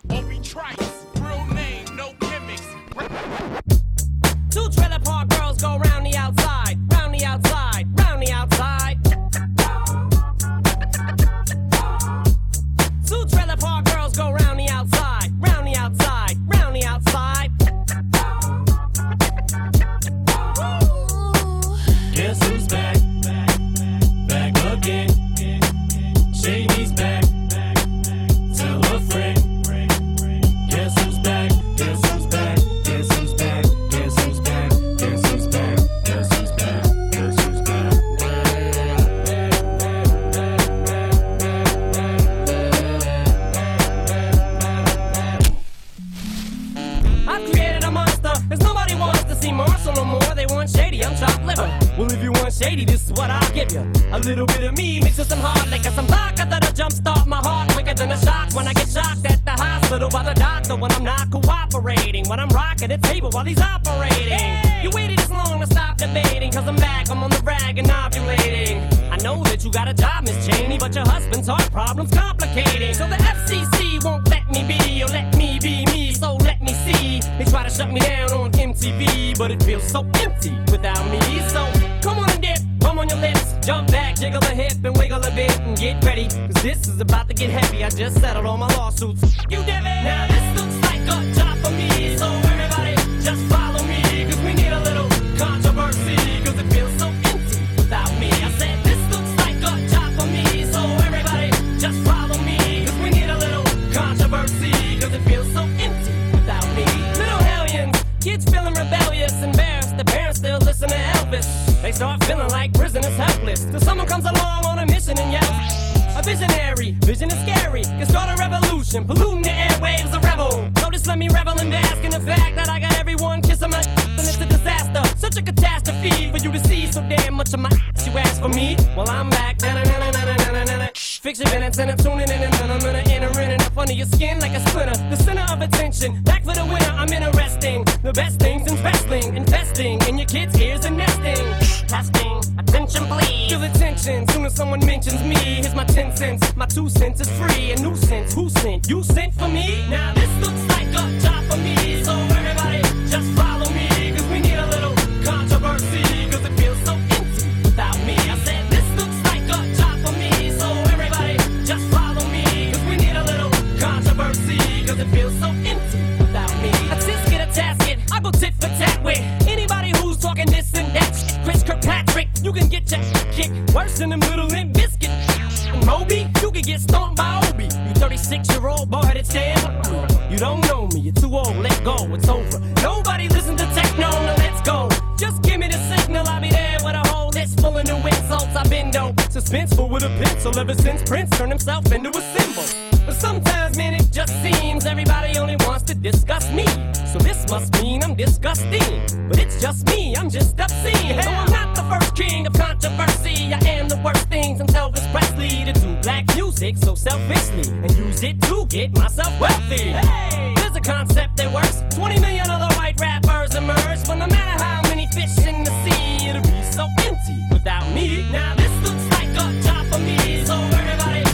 Full 189.73 189.89
with 189.89 190.04
a 190.04 190.10
pencil 190.23 190.58
ever 190.60 190.75
since 190.75 191.01
Prince 191.04 191.30
turned 191.38 191.51
himself 191.51 191.91
into 191.91 192.10
a 192.10 192.21
symbol. 192.38 192.63
But 193.06 193.15
sometimes, 193.15 193.78
man, 193.78 193.93
it 193.93 194.12
just 194.12 194.34
seems 194.43 194.86
everybody 194.86 195.38
only 195.38 195.56
wants 195.62 195.84
to 195.86 195.95
discuss 195.95 196.51
me. 196.51 196.65
So 197.12 197.17
this 197.19 197.49
must 197.49 197.73
mean 197.82 198.04
I'm 198.04 198.15
disgusting. 198.15 199.01
But 199.28 199.39
it's 199.39 199.62
just 199.62 199.88
me, 199.88 200.15
I'm 200.15 200.30
just 200.30 200.60
obscene. 200.60 201.15
Though 201.17 201.30
I'm 201.30 201.51
not 201.51 201.75
the 201.75 201.84
first 201.84 202.15
king 202.15 202.45
of 202.45 202.54
controversy. 202.54 203.54
I 203.54 203.60
am 203.67 203.88
the 203.88 203.99
worst 204.04 204.28
thing 204.30 204.58
since 204.58 204.71
Elvis 204.71 205.10
Presley 205.12 205.65
to 205.65 205.73
do 205.73 205.95
black 206.01 206.25
music 206.36 206.78
so 206.78 206.95
selfishly 206.95 207.71
and 207.84 207.91
use 207.97 208.23
it 208.23 208.41
to 208.43 208.65
get 208.67 208.91
myself 208.95 209.39
wealthy. 209.39 209.91
Hey, 209.91 210.54
there's 210.58 210.75
a 210.75 210.82
concept 210.82 211.38
that 211.38 211.51
works. 211.54 211.82
20 211.95 212.19
million 212.19 212.49
other 212.49 212.73
white 212.75 212.99
rappers 212.99 213.56
emerge, 213.56 214.06
but 214.06 214.15
no 214.15 214.28
matter 214.28 214.63
how 214.63 214.82
many 214.89 215.08
fish 215.08 215.38
in 215.45 215.63
the 215.63 215.71
sea, 215.84 216.30
it'll 216.30 216.41
be 216.41 216.63
so 216.63 216.88
empty 217.06 217.38
without 217.51 217.89
me. 217.93 218.30
Now 218.32 218.56
this 218.56 218.71
looks 218.84 219.14
got 219.36 219.63
top 219.63 219.86
of 219.93 220.02
me, 220.02 220.45
so 220.45 220.56
everybody 220.56 221.24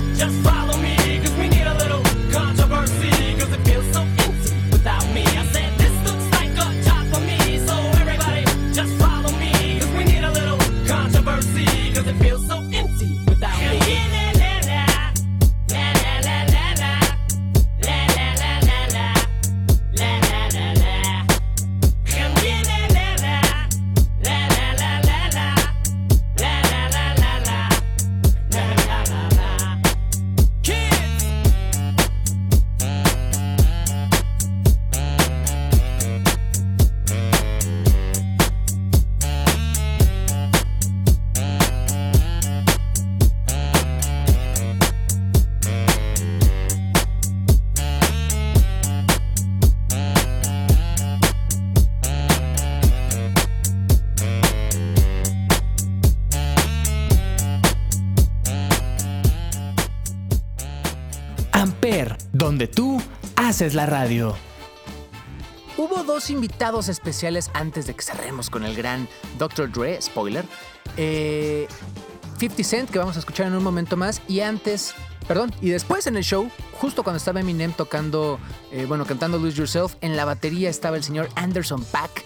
Donde 62.31 62.67
tú 62.67 63.01
haces 63.35 63.73
la 63.73 63.85
radio. 63.85 64.33
Hubo 65.75 66.05
dos 66.05 66.29
invitados 66.29 66.87
especiales 66.87 67.51
antes 67.53 67.85
de 67.85 67.93
que 67.93 68.01
cerremos 68.01 68.49
con 68.49 68.63
el 68.63 68.75
gran 68.75 69.09
Dr. 69.37 69.69
Dre, 69.69 70.01
spoiler. 70.01 70.45
Eh, 70.95 71.67
50 72.37 72.63
Cent, 72.63 72.89
que 72.89 72.97
vamos 72.97 73.17
a 73.17 73.19
escuchar 73.19 73.47
en 73.47 73.55
un 73.55 73.63
momento 73.63 73.97
más, 73.97 74.21
y 74.29 74.39
antes, 74.39 74.93
perdón, 75.27 75.53
y 75.59 75.71
después 75.71 76.07
en 76.07 76.15
el 76.15 76.23
show, 76.23 76.49
justo 76.79 77.03
cuando 77.03 77.17
estaba 77.17 77.41
Eminem 77.41 77.73
tocando, 77.73 78.39
eh, 78.71 78.85
bueno, 78.87 79.05
cantando 79.05 79.37
Lose 79.37 79.57
Yourself, 79.57 79.95
en 79.99 80.15
la 80.15 80.23
batería 80.23 80.69
estaba 80.69 80.95
el 80.95 81.03
señor 81.03 81.27
Anderson 81.35 81.83
Pack, 81.83 82.23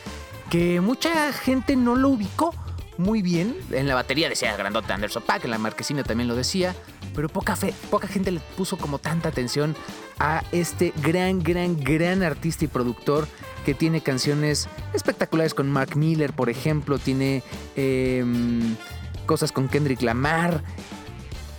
que 0.52 0.80
mucha 0.80 1.34
gente 1.34 1.76
no 1.76 1.96
lo 1.96 2.10
ubicó 2.10 2.54
muy 2.98 3.22
bien. 3.22 3.58
En 3.72 3.88
la 3.88 3.96
batería 3.96 4.30
decía 4.30 4.56
grandote 4.56 4.94
Anderson 4.94 5.24
Pack, 5.24 5.46
en 5.46 5.52
la 5.52 5.58
marquesina 5.58 6.04
también 6.04 6.28
lo 6.28 6.36
decía 6.36 6.76
pero 7.16 7.30
poca, 7.30 7.56
fe, 7.56 7.74
poca 7.90 8.08
gente 8.08 8.32
le 8.32 8.40
puso 8.58 8.78
como 8.78 9.00
tanta 9.00 9.30
atención 9.30 9.76
a 10.20 10.44
este 10.52 10.94
gran, 11.02 11.42
gran, 11.42 11.78
gran 11.78 12.24
artista 12.24 12.66
y 12.66 12.68
productor 12.68 13.28
que 13.66 13.74
tiene 13.74 14.02
canciones 14.02 14.68
espectaculares 14.94 15.54
con 15.54 15.72
Mark 15.72 15.96
Miller, 15.96 16.34
por 16.34 16.50
ejemplo, 16.50 17.00
tiene 17.00 17.42
em, 17.76 18.76
cosas 19.26 19.52
con 19.52 19.68
Kendrick 19.68 20.02
Lamar. 20.02 20.64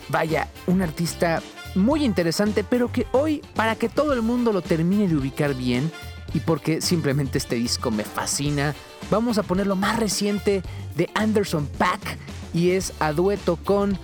Vaya, 0.09 0.49
un 0.67 0.83
artista 0.83 1.43
muy 1.75 2.05
interesante, 2.05 2.63
pero 2.63 2.93
que 2.93 3.07
hoy, 3.13 3.43
para 3.55 3.75
que 3.75 3.89
todo 3.89 4.13
el 4.13 4.23
mundo 4.23 4.53
lo 4.53 4.63
termine 4.63 5.09
de 5.09 5.17
ubicar 5.17 5.55
bien, 5.55 5.91
y 6.33 6.41
porque 6.41 6.81
simplemente 6.81 7.39
este 7.39 7.57
disco 7.57 7.91
me 7.91 8.05
fascina, 8.05 8.75
vamos 9.11 9.39
a 9.39 9.43
poner 9.43 9.67
lo 9.67 9.77
más 9.77 9.99
reciente 9.99 10.63
de 10.95 11.09
Anderson 11.15 11.67
Pack 11.79 12.19
y 12.53 12.71
es 12.71 12.93
a 13.01 13.13
dueto 13.13 13.57
con 13.57 13.99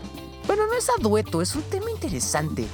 bueno, 0.46 0.66
no 0.66 0.74
es 0.74 0.88
a 0.88 1.00
dueto, 1.00 1.42
es 1.42 1.54
un 1.54 1.62
tema 1.62 1.90
interesante. 1.90 2.66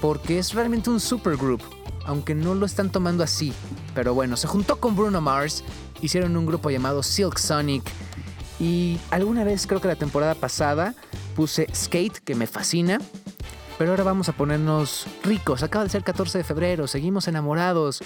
Porque 0.00 0.38
es 0.38 0.52
realmente 0.54 0.90
un 0.90 1.00
supergroup, 1.00 1.62
aunque 2.04 2.34
no 2.34 2.54
lo 2.54 2.66
están 2.66 2.90
tomando 2.90 3.24
así. 3.24 3.52
Pero 3.94 4.14
bueno, 4.14 4.36
se 4.36 4.46
juntó 4.46 4.76
con 4.80 4.96
Bruno 4.96 5.20
Mars, 5.20 5.64
hicieron 6.00 6.36
un 6.36 6.46
grupo 6.46 6.70
llamado 6.70 7.02
Silk 7.02 7.38
Sonic. 7.38 7.84
Y 8.60 8.98
alguna 9.10 9.44
vez, 9.44 9.66
creo 9.66 9.80
que 9.80 9.88
la 9.88 9.96
temporada 9.96 10.34
pasada, 10.34 10.94
puse 11.34 11.66
Skate, 11.74 12.18
que 12.18 12.34
me 12.34 12.46
fascina. 12.46 12.98
Pero 13.78 13.90
ahora 13.90 14.04
vamos 14.04 14.28
a 14.28 14.32
ponernos 14.32 15.06
ricos. 15.24 15.62
Acaba 15.62 15.84
de 15.84 15.90
ser 15.90 16.04
14 16.04 16.38
de 16.38 16.44
febrero, 16.44 16.86
seguimos 16.86 17.26
enamorados. 17.26 18.02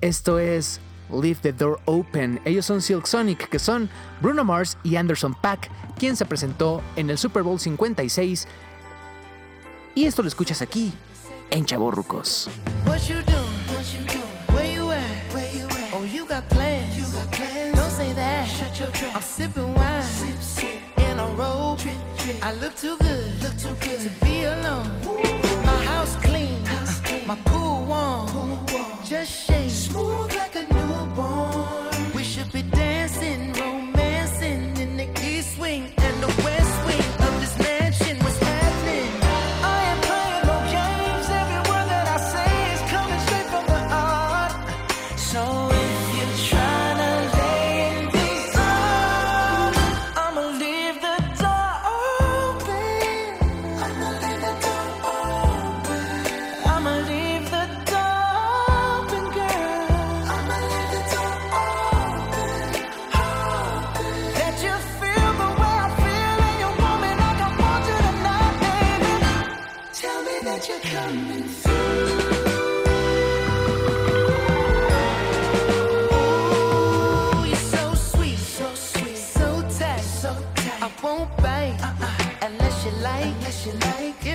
Esto 0.00 0.38
es 0.38 0.80
Leave 1.10 1.40
the 1.42 1.52
Door 1.52 1.80
Open. 1.84 2.40
Ellos 2.44 2.66
son 2.66 2.80
Silk 2.80 3.06
Sonic, 3.06 3.48
que 3.48 3.58
son 3.58 3.88
Bruno 4.20 4.44
Mars 4.44 4.78
y 4.82 4.96
Anderson 4.96 5.34
Pack, 5.34 5.70
quien 5.98 6.16
se 6.16 6.24
presentó 6.24 6.82
en 6.96 7.10
el 7.10 7.18
Super 7.18 7.42
Bowl 7.42 7.58
56. 7.58 8.46
Y 9.94 10.04
esto 10.04 10.22
lo 10.22 10.28
escuchas 10.28 10.62
aquí, 10.62 10.92
en 11.50 11.64
Chaborrucos. 11.64 12.48
I 22.40 22.52
look 22.54 22.74
too 22.76 22.96
good, 22.98 23.42
look 23.42 23.56
too 23.56 23.74
good. 23.80 24.00
To 24.00 24.24
be 24.24 24.44
alone. 24.44 24.88
My 25.64 25.84
house 25.84 26.16
clean, 26.16 26.62
my 27.26 27.36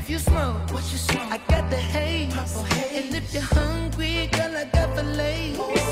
If 0.08 0.12
you 0.12 0.20
smoke, 0.20 0.72
what 0.72 0.90
you 0.90 0.98
smoke? 0.98 1.34
I 1.34 1.38
got 1.50 1.70
the 1.70 1.76
haze, 1.76 2.34
purple 2.34 2.64
haze. 2.64 3.08
And 3.08 3.14
if 3.14 3.34
you're 3.34 3.44
hungry, 3.44 4.28
girl, 4.28 4.56
I 4.56 4.64
got 4.72 4.96
the 4.96 5.04
lace. 5.04 5.87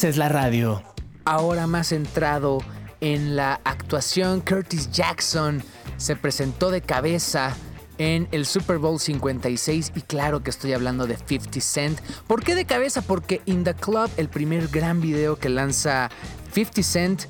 Haces 0.00 0.16
la 0.16 0.30
radio. 0.30 0.82
Ahora 1.26 1.66
más 1.66 1.88
centrado 1.88 2.60
en 3.02 3.36
la 3.36 3.60
actuación, 3.64 4.40
Curtis 4.40 4.90
Jackson 4.90 5.62
se 5.98 6.16
presentó 6.16 6.70
de 6.70 6.80
cabeza 6.80 7.54
en 7.98 8.26
el 8.32 8.46
Super 8.46 8.78
Bowl 8.78 8.98
56 8.98 9.92
y 9.94 10.00
claro 10.00 10.42
que 10.42 10.48
estoy 10.48 10.72
hablando 10.72 11.06
de 11.06 11.18
50 11.18 11.60
Cent. 11.60 12.00
¿Por 12.26 12.42
qué 12.42 12.54
de 12.54 12.64
cabeza? 12.64 13.02
Porque 13.02 13.42
In 13.44 13.62
the 13.62 13.74
Club, 13.74 14.10
el 14.16 14.30
primer 14.30 14.68
gran 14.68 15.02
video 15.02 15.36
que 15.36 15.50
lanza 15.50 16.08
50 16.54 16.82
Cent, 16.82 17.22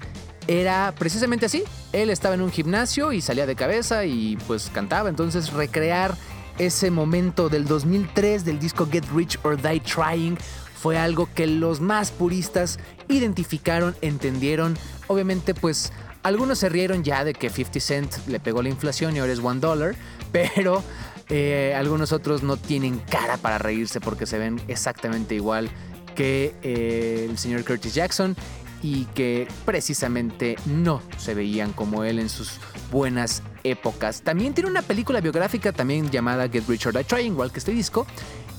era 0.47 0.95
precisamente 0.97 1.47
así. 1.47 1.65
Él 1.93 2.09
estaba 2.09 2.37
en 2.37 2.41
un 2.41 2.53
gimnasio 2.53 3.13
y 3.13 3.21
salía 3.21 3.47
de 3.47 3.57
cabeza 3.57 4.05
y 4.05 4.39
pues 4.47 4.71
cantaba. 4.73 5.09
Entonces 5.09 5.53
recrear 5.53 6.15
ese 6.57 6.93
momento 6.93 7.49
del 7.49 7.65
2003 7.65 8.45
del 8.45 8.61
disco 8.61 8.87
Get 8.89 9.07
Rich 9.13 9.41
or 9.43 9.61
Die 9.61 9.81
Trying 9.81 10.39
fue 10.81 10.97
algo 10.97 11.29
que 11.35 11.47
los 11.47 11.81
más 11.81 12.11
puristas 12.11 12.79
identificaron, 13.09 13.95
entendieron. 14.01 14.79
Obviamente 15.09 15.55
pues 15.55 15.93
algunos 16.23 16.59
se 16.59 16.69
rieron 16.69 17.05
ya 17.05 17.25
de 17.25 17.35
que 17.35 17.51
50 17.51 17.81
Cent 17.81 18.27
le 18.27 18.41
pegó 18.41 18.63
la 18.63 18.71
inflación 18.71 19.15
y 19.15 19.19
ahora 19.19 19.33
es 19.33 19.41
one 19.41 19.61
dollar, 19.61 19.95
pero 20.33 20.83
eh, 21.29 21.75
algunos 21.77 22.13
otros 22.13 22.43
no 22.43 22.57
tienen 22.57 22.99
cara 22.99 23.37
para 23.37 23.59
reírse 23.59 24.01
porque 24.01 24.27
se 24.27 24.39
ven 24.39 24.61
exactamente 24.69 25.35
igual 25.35 25.71
que 26.15 26.55
eh, 26.63 27.27
el 27.29 27.39
señor 27.39 27.65
Curtis 27.65 27.95
Jackson. 27.95 28.35
y 28.83 29.05
que 29.15 29.47
precisamente 29.67 30.57
no 30.65 31.03
se 31.19 31.35
veían 31.35 31.75
como 31.75 32.03
él 32.03 32.19
en 32.19 32.31
sus 32.31 32.53
buenas 32.91 33.43
épocas. 33.63 34.23
También 34.23 34.55
tiene 34.55 34.71
una 34.71 34.81
película 34.81 35.21
biográfica 35.21 35.71
también 35.71 36.11
llamada 36.11 36.49
Get 36.49 36.67
Rich 36.67 36.87
or 36.87 36.95
Die 36.95 37.05
Trying, 37.05 37.33
igual 37.35 37.53
que 37.53 37.59
este 37.59 37.73
disco, 37.73 38.07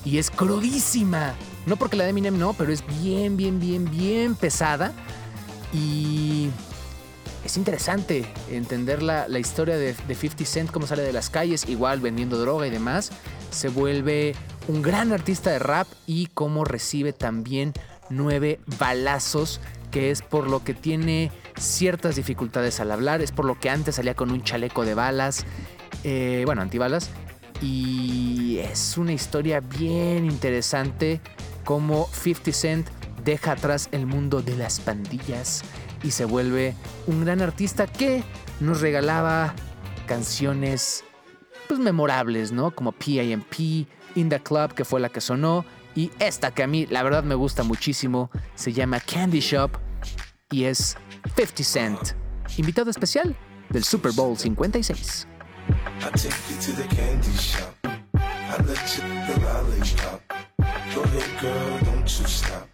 y 0.04 0.18
es 0.18 0.30
crudísima. 0.30 1.34
No 1.66 1.76
porque 1.76 1.96
la 1.96 2.04
de 2.04 2.10
Eminem 2.10 2.38
no, 2.38 2.54
pero 2.54 2.72
es 2.72 2.84
bien, 3.02 3.36
bien, 3.36 3.60
bien, 3.60 3.90
bien 3.90 4.34
pesada 4.34 4.92
y 5.72 6.50
es 7.44 7.56
interesante 7.56 8.24
entender 8.50 9.02
la, 9.02 9.26
la 9.28 9.38
historia 9.38 9.76
de, 9.76 9.94
de 9.94 10.14
50 10.14 10.44
Cent, 10.44 10.70
cómo 10.70 10.86
sale 10.86 11.02
de 11.02 11.12
las 11.12 11.30
calles, 11.30 11.68
igual 11.68 12.00
vendiendo 12.00 12.38
droga 12.38 12.66
y 12.66 12.70
demás. 12.70 13.10
Se 13.50 13.68
vuelve 13.68 14.34
un 14.68 14.82
gran 14.82 15.12
artista 15.12 15.50
de 15.50 15.58
rap 15.58 15.86
y 16.06 16.26
cómo 16.28 16.64
recibe 16.64 17.12
también 17.12 17.72
nueve 18.10 18.60
balazos, 18.78 19.60
que 19.90 20.10
es 20.10 20.22
por 20.22 20.48
lo 20.48 20.62
que 20.62 20.74
tiene 20.74 21.32
ciertas 21.56 22.16
dificultades 22.16 22.80
al 22.80 22.92
hablar, 22.92 23.22
es 23.22 23.32
por 23.32 23.44
lo 23.44 23.58
que 23.58 23.70
antes 23.70 23.96
salía 23.96 24.14
con 24.14 24.30
un 24.30 24.42
chaleco 24.42 24.84
de 24.84 24.94
balas, 24.94 25.44
eh, 26.04 26.42
bueno, 26.46 26.62
antibalas. 26.62 27.10
Y 27.60 28.58
es 28.58 28.98
una 28.98 29.12
historia 29.12 29.60
bien 29.60 30.24
interesante 30.24 31.20
cómo 31.64 32.08
50 32.12 32.52
Cent 32.52 32.88
deja 33.24 33.52
atrás 33.52 33.88
el 33.92 34.06
mundo 34.06 34.42
de 34.42 34.56
las 34.56 34.80
pandillas 34.80 35.62
y 36.02 36.10
se 36.10 36.24
vuelve 36.24 36.74
un 37.06 37.24
gran 37.24 37.40
artista 37.40 37.86
que 37.86 38.24
nos 38.60 38.80
regalaba 38.80 39.54
canciones 40.06 41.04
pues 41.68 41.78
memorables, 41.78 42.52
¿no? 42.52 42.72
Como 42.72 42.92
PIMP, 42.92 43.86
In 44.14 44.28
the 44.28 44.40
Club, 44.40 44.74
que 44.74 44.84
fue 44.84 45.00
la 45.00 45.08
que 45.08 45.20
sonó, 45.20 45.64
y 45.94 46.10
esta 46.18 46.52
que 46.52 46.62
a 46.62 46.66
mí 46.66 46.86
la 46.86 47.02
verdad 47.02 47.22
me 47.22 47.34
gusta 47.34 47.62
muchísimo, 47.62 48.30
se 48.54 48.72
llama 48.72 49.00
Candy 49.00 49.40
Shop 49.40 49.70
y 50.50 50.64
es 50.64 50.96
50 51.36 51.64
Cent, 51.64 51.98
invitado 52.56 52.90
especial 52.90 53.36
del 53.70 53.84
Super 53.84 54.12
Bowl 54.12 54.36
56. 54.36 55.28
I 56.00 56.10
take 56.10 56.34
you 56.50 56.56
to 56.60 56.72
the 56.72 56.88
candy 56.88 57.30
shop. 57.38 57.74
I 58.14 58.56
let 58.66 58.96
you 58.96 59.02
the. 59.32 60.31
Go 60.94 61.02
ahead, 61.02 61.40
girl, 61.40 61.78
don't 61.84 62.02
you 62.18 62.26
stop. 62.26 62.68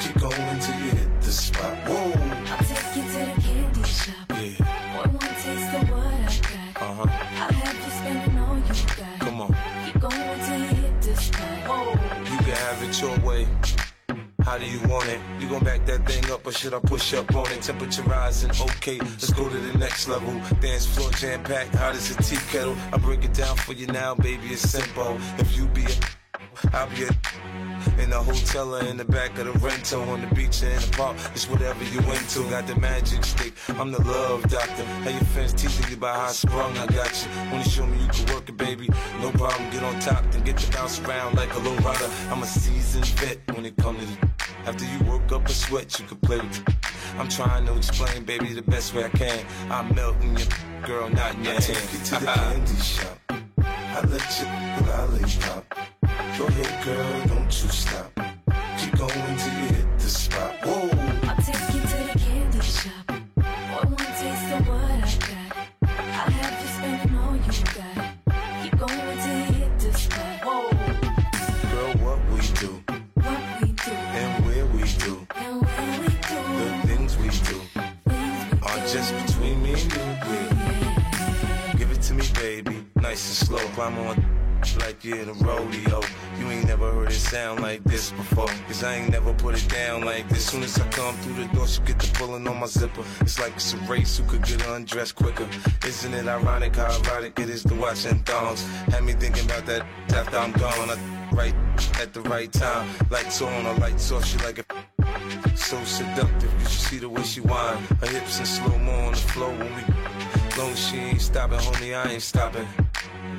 Keep 0.00 0.20
going 0.20 0.58
till 0.60 0.74
you 0.80 0.90
hit 0.90 1.20
the 1.20 1.32
spot. 1.32 1.74
Whoa, 1.88 2.12
I'll 2.52 2.64
take 2.64 2.96
you 2.96 3.02
to 3.02 3.18
the 3.18 3.42
candy 3.42 3.82
shop. 3.82 4.14
yeah, 4.30 4.96
One 4.98 5.12
more 5.12 5.20
taste 5.20 5.74
of 5.74 5.90
what 5.90 6.06
I 6.06 6.74
got. 6.74 6.82
uh 6.82 6.94
huh. 6.94 7.06
I'll 7.42 7.52
have 7.52 7.74
you 7.84 7.90
spending 7.90 8.38
all 8.38 8.56
you 8.56 8.96
got. 8.96 9.18
Come 9.20 9.40
on, 9.40 9.56
Keep 9.86 10.00
going 10.00 10.40
till 10.46 10.58
you 10.58 10.82
hit 10.82 11.02
the 11.02 11.16
spot. 11.16 11.68
Whoa. 11.68 11.92
you 12.30 12.38
can 12.38 12.56
have 12.56 12.82
it 12.82 13.00
your 13.00 13.18
way. 13.28 13.46
How 14.42 14.56
do 14.56 14.64
you 14.64 14.80
want 14.88 15.08
it? 15.08 15.20
You 15.40 15.48
gon' 15.48 15.62
back 15.64 15.84
that 15.86 16.06
thing 16.08 16.30
up 16.30 16.46
or 16.46 16.52
should 16.52 16.72
I 16.72 16.78
push 16.78 17.12
up 17.12 17.34
on 17.36 17.50
it? 17.52 17.60
Temperature 17.60 18.02
rising, 18.02 18.50
okay, 18.50 18.98
let's 18.98 19.30
go 19.32 19.46
to 19.48 19.56
the 19.58 19.76
next 19.78 20.08
level. 20.08 20.32
Dance 20.60 20.86
floor 20.86 21.10
jam 21.12 21.42
packed, 21.44 21.74
hot 21.74 21.94
as 21.94 22.10
a 22.12 22.22
tea 22.22 22.38
kettle. 22.50 22.74
I 22.92 22.96
break 22.96 23.24
it 23.24 23.34
down 23.34 23.56
for 23.56 23.74
you 23.74 23.86
now, 23.88 24.14
baby, 24.14 24.46
it's 24.48 24.62
simple. 24.62 25.18
If 25.38 25.54
you 25.54 25.66
be 25.66 25.84
a, 25.84 25.94
I'll 26.72 26.88
be 26.90 27.04
a. 27.04 27.10
In 27.98 28.10
the 28.10 28.18
hotel 28.18 28.74
or 28.74 28.84
in 28.84 28.96
the 28.96 29.04
back 29.04 29.38
of 29.38 29.46
the 29.46 29.52
rental, 29.58 30.02
on 30.10 30.20
the 30.20 30.26
beach 30.34 30.62
or 30.62 30.68
in 30.68 30.80
the 30.80 30.88
park, 30.96 31.16
it's 31.34 31.48
whatever 31.48 31.82
you 31.84 32.00
into. 32.00 32.48
Got 32.50 32.66
the 32.66 32.76
magic 32.76 33.24
stick, 33.24 33.54
I'm 33.68 33.92
the 33.92 34.02
love 34.02 34.42
doctor. 34.48 34.84
How 34.84 35.10
your 35.10 35.20
fans 35.20 35.52
teasing 35.52 35.88
you 35.88 35.96
about 35.96 36.16
how 36.16 36.26
I 36.26 36.32
sprung, 36.32 36.76
I 36.76 36.86
got 36.86 37.10
you. 37.24 37.50
Wanna 37.52 37.64
show 37.64 37.86
me 37.86 38.00
you 38.02 38.08
can 38.08 38.34
work 38.34 38.48
it, 38.48 38.56
baby? 38.56 38.88
No 39.20 39.30
problem, 39.32 39.70
get 39.70 39.82
on 39.82 39.98
top, 40.00 40.24
then 40.30 40.42
get 40.44 40.58
to 40.58 40.72
bounce 40.72 41.00
around 41.00 41.36
like 41.36 41.52
a 41.54 41.58
low 41.58 41.76
rider. 41.76 42.10
I'm 42.30 42.42
a 42.42 42.46
seasoned 42.46 43.06
vet 43.20 43.38
when 43.54 43.64
it 43.64 43.76
comes 43.76 44.00
to 44.00 44.06
the. 44.06 44.28
After 44.66 44.84
you 44.84 45.10
work 45.10 45.30
up 45.32 45.48
a 45.48 45.52
sweat, 45.52 45.98
you 45.98 46.06
can 46.06 46.18
play 46.18 46.38
with 46.38 46.68
it. 46.68 46.74
I'm 47.18 47.28
trying 47.28 47.64
to 47.66 47.76
explain, 47.76 48.24
baby, 48.24 48.52
the 48.52 48.62
best 48.62 48.94
way 48.94 49.04
I 49.04 49.08
can. 49.08 49.46
I'm 49.70 49.94
melting 49.94 50.36
your 50.36 50.48
girl, 50.84 51.08
not 51.08 51.34
in 51.36 51.44
your 51.44 51.52
hand. 51.54 51.64
Take 51.64 51.92
you 51.92 51.98
to 51.98 52.14
the 52.20 52.26
candy 52.34 52.76
shop. 52.76 53.18
I 53.58 54.00
let 54.06 54.40
you 54.40 54.86
lollipop. 54.86 55.97
Go 56.38 56.46
ahead, 56.46 56.84
girl, 56.84 57.26
don't 57.26 57.62
you 57.62 57.68
stop. 57.68 58.12
Keep 58.78 58.96
going 58.96 59.36
till 59.38 59.52
you 59.60 59.66
hit 59.74 59.98
the 59.98 60.08
spot. 60.08 60.54
Whoa, 60.62 60.88
I'll 61.28 61.36
take 61.42 61.74
you 61.74 61.80
to 61.80 61.98
the 62.12 62.18
candy 62.18 62.60
shop. 62.60 63.10
One 63.74 63.90
more 63.90 63.98
taste 63.98 64.52
of 64.54 64.68
what 64.68 64.84
I 64.84 65.18
got. 65.26 65.48
I'll 65.82 66.30
have 66.30 66.62
you 66.62 66.68
spending 66.76 67.18
all 67.18 67.36
you 67.36 67.64
got. 67.74 68.62
Keep 68.62 68.78
going 68.78 69.18
till 69.18 69.38
you 69.38 69.44
hit 69.58 69.78
the 69.80 69.92
spot. 69.92 70.44
Whoa. 70.44 70.70
girl, 71.72 71.92
what 72.04 72.20
we 72.30 72.40
do 72.62 72.82
What 73.14 73.40
we 73.60 73.72
do 73.72 73.90
and 73.90 74.46
where 74.46 74.66
we 74.66 74.82
do. 75.04 75.26
and 75.36 75.62
where 75.62 76.00
we 76.00 76.08
do 76.08 76.40
The 76.58 76.86
things 76.86 77.16
we 77.18 77.28
do 77.28 77.58
things 78.06 78.52
we 78.52 78.58
are 78.62 78.78
do. 78.86 78.92
just 78.92 79.10
between 79.26 79.60
me 79.62 79.72
and 79.72 79.92
you. 79.92 80.00
Yeah. 80.00 81.74
Give 81.78 81.90
it 81.90 82.00
to 82.02 82.14
me, 82.14 82.24
baby. 82.34 82.84
Nice 82.96 83.26
and 83.28 83.48
slow. 83.48 83.58
Climb 83.74 83.98
on 83.98 84.37
like 84.78 85.04
you're 85.04 85.18
in 85.18 85.28
a 85.28 85.32
rodeo. 85.32 86.00
You 86.38 86.50
ain't 86.50 86.66
never 86.66 86.90
heard 86.92 87.10
it 87.10 87.14
sound 87.14 87.60
like 87.60 87.82
this 87.84 88.10
before. 88.12 88.48
Cause 88.66 88.82
I 88.84 88.96
ain't 88.96 89.10
never 89.10 89.32
put 89.34 89.54
it 89.54 89.68
down 89.68 90.04
like 90.04 90.28
this. 90.28 90.46
Soon 90.46 90.62
as 90.62 90.78
I 90.78 90.86
come 90.88 91.14
through 91.16 91.44
the 91.44 91.54
door, 91.54 91.66
she 91.66 91.80
get 91.82 91.98
the 91.98 92.10
pulling 92.14 92.46
on 92.46 92.60
my 92.60 92.66
zipper. 92.66 93.04
It's 93.20 93.38
like 93.38 93.54
it's 93.56 93.74
a 93.74 93.78
race 93.92 94.18
who 94.18 94.24
could 94.24 94.42
get 94.42 94.66
undressed 94.66 95.14
quicker. 95.14 95.48
Isn't 95.86 96.14
it 96.14 96.26
ironic 96.26 96.76
how 96.76 96.96
erotic 97.00 97.38
it 97.38 97.50
is 97.50 97.62
to 97.64 97.74
watch 97.74 98.04
them 98.04 98.20
thongs? 98.24 98.62
Had 98.92 99.04
me 99.04 99.12
thinking 99.12 99.44
about 99.44 99.66
that 99.66 99.86
after 100.10 100.36
I'm 100.36 100.52
gone. 100.52 100.90
I 100.90 100.96
right 101.32 101.54
at 102.00 102.12
the 102.12 102.20
right 102.22 102.52
time. 102.52 102.88
Lights 103.10 103.42
on, 103.42 103.66
or 103.66 103.74
lights 103.74 104.10
off. 104.12 104.24
She 104.24 104.38
like 104.38 104.58
it. 104.58 104.66
So 105.56 105.82
seductive, 105.84 106.50
cause 106.58 106.72
you 106.74 106.80
see 106.88 106.98
the 106.98 107.08
way 107.08 107.22
she 107.22 107.40
whine. 107.40 107.78
Her 108.00 108.06
hips 108.06 108.38
in 108.38 108.46
slow 108.46 108.78
mo 108.78 108.92
on 108.92 109.12
the 109.12 109.18
floor 109.18 109.50
when 109.50 109.70
we. 109.76 109.82
Long 110.58 110.74
she 110.74 110.96
ain't 110.96 111.20
stopping, 111.20 111.58
homie, 111.58 111.94
I 111.94 112.12
ain't 112.12 112.22
stopping. 112.22 112.66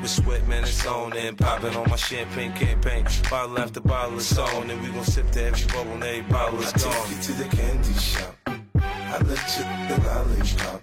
With 0.02 0.12
sweat, 0.12 0.48
man, 0.48 0.64
it's 0.64 0.86
on 0.86 1.12
and 1.18 1.38
popping 1.38 1.76
on 1.76 1.90
my 1.90 1.98
champagne 1.98 2.54
campaign. 2.54 3.06
Bottle 3.30 3.60
after 3.60 3.82
bottle 3.82 4.18
is 4.18 4.38
on, 4.38 4.70
and 4.70 4.82
we 4.82 4.90
gon' 4.90 5.04
sip 5.04 5.30
to 5.32 5.44
every 5.44 5.68
bubble 5.68 5.92
and 5.92 6.04
every 6.04 6.22
bottle 6.22 6.60
is 6.62 6.74
I 6.74 6.78
gone. 6.78 7.08
take 7.08 7.18
you 7.18 7.22
to 7.24 7.32
the 7.34 7.56
candy 7.58 7.94
shop. 7.94 8.36
I 8.46 9.18
let 9.18 9.58
you 9.58 9.66
the 9.90 10.02
lollipop. 10.08 10.82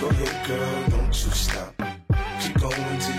Go 0.00 0.08
ahead, 0.08 0.46
girl, 0.46 0.88
don't 0.90 1.06
you 1.06 1.30
stop. 1.30 1.74
Keep 2.40 2.60
going 2.60 2.98
till 2.98 3.13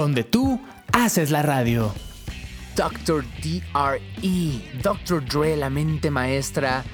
donde 0.00 0.24
tú 0.24 0.60
haces 0.92 1.30
la 1.30 1.42
radio. 1.42 1.94
Dr. 2.76 3.24
D.R.E. 3.42 4.80
Dr. 4.82 5.24
Dre, 5.24 5.56
la 5.56 5.70
mente 5.70 6.10
maestra 6.10 6.84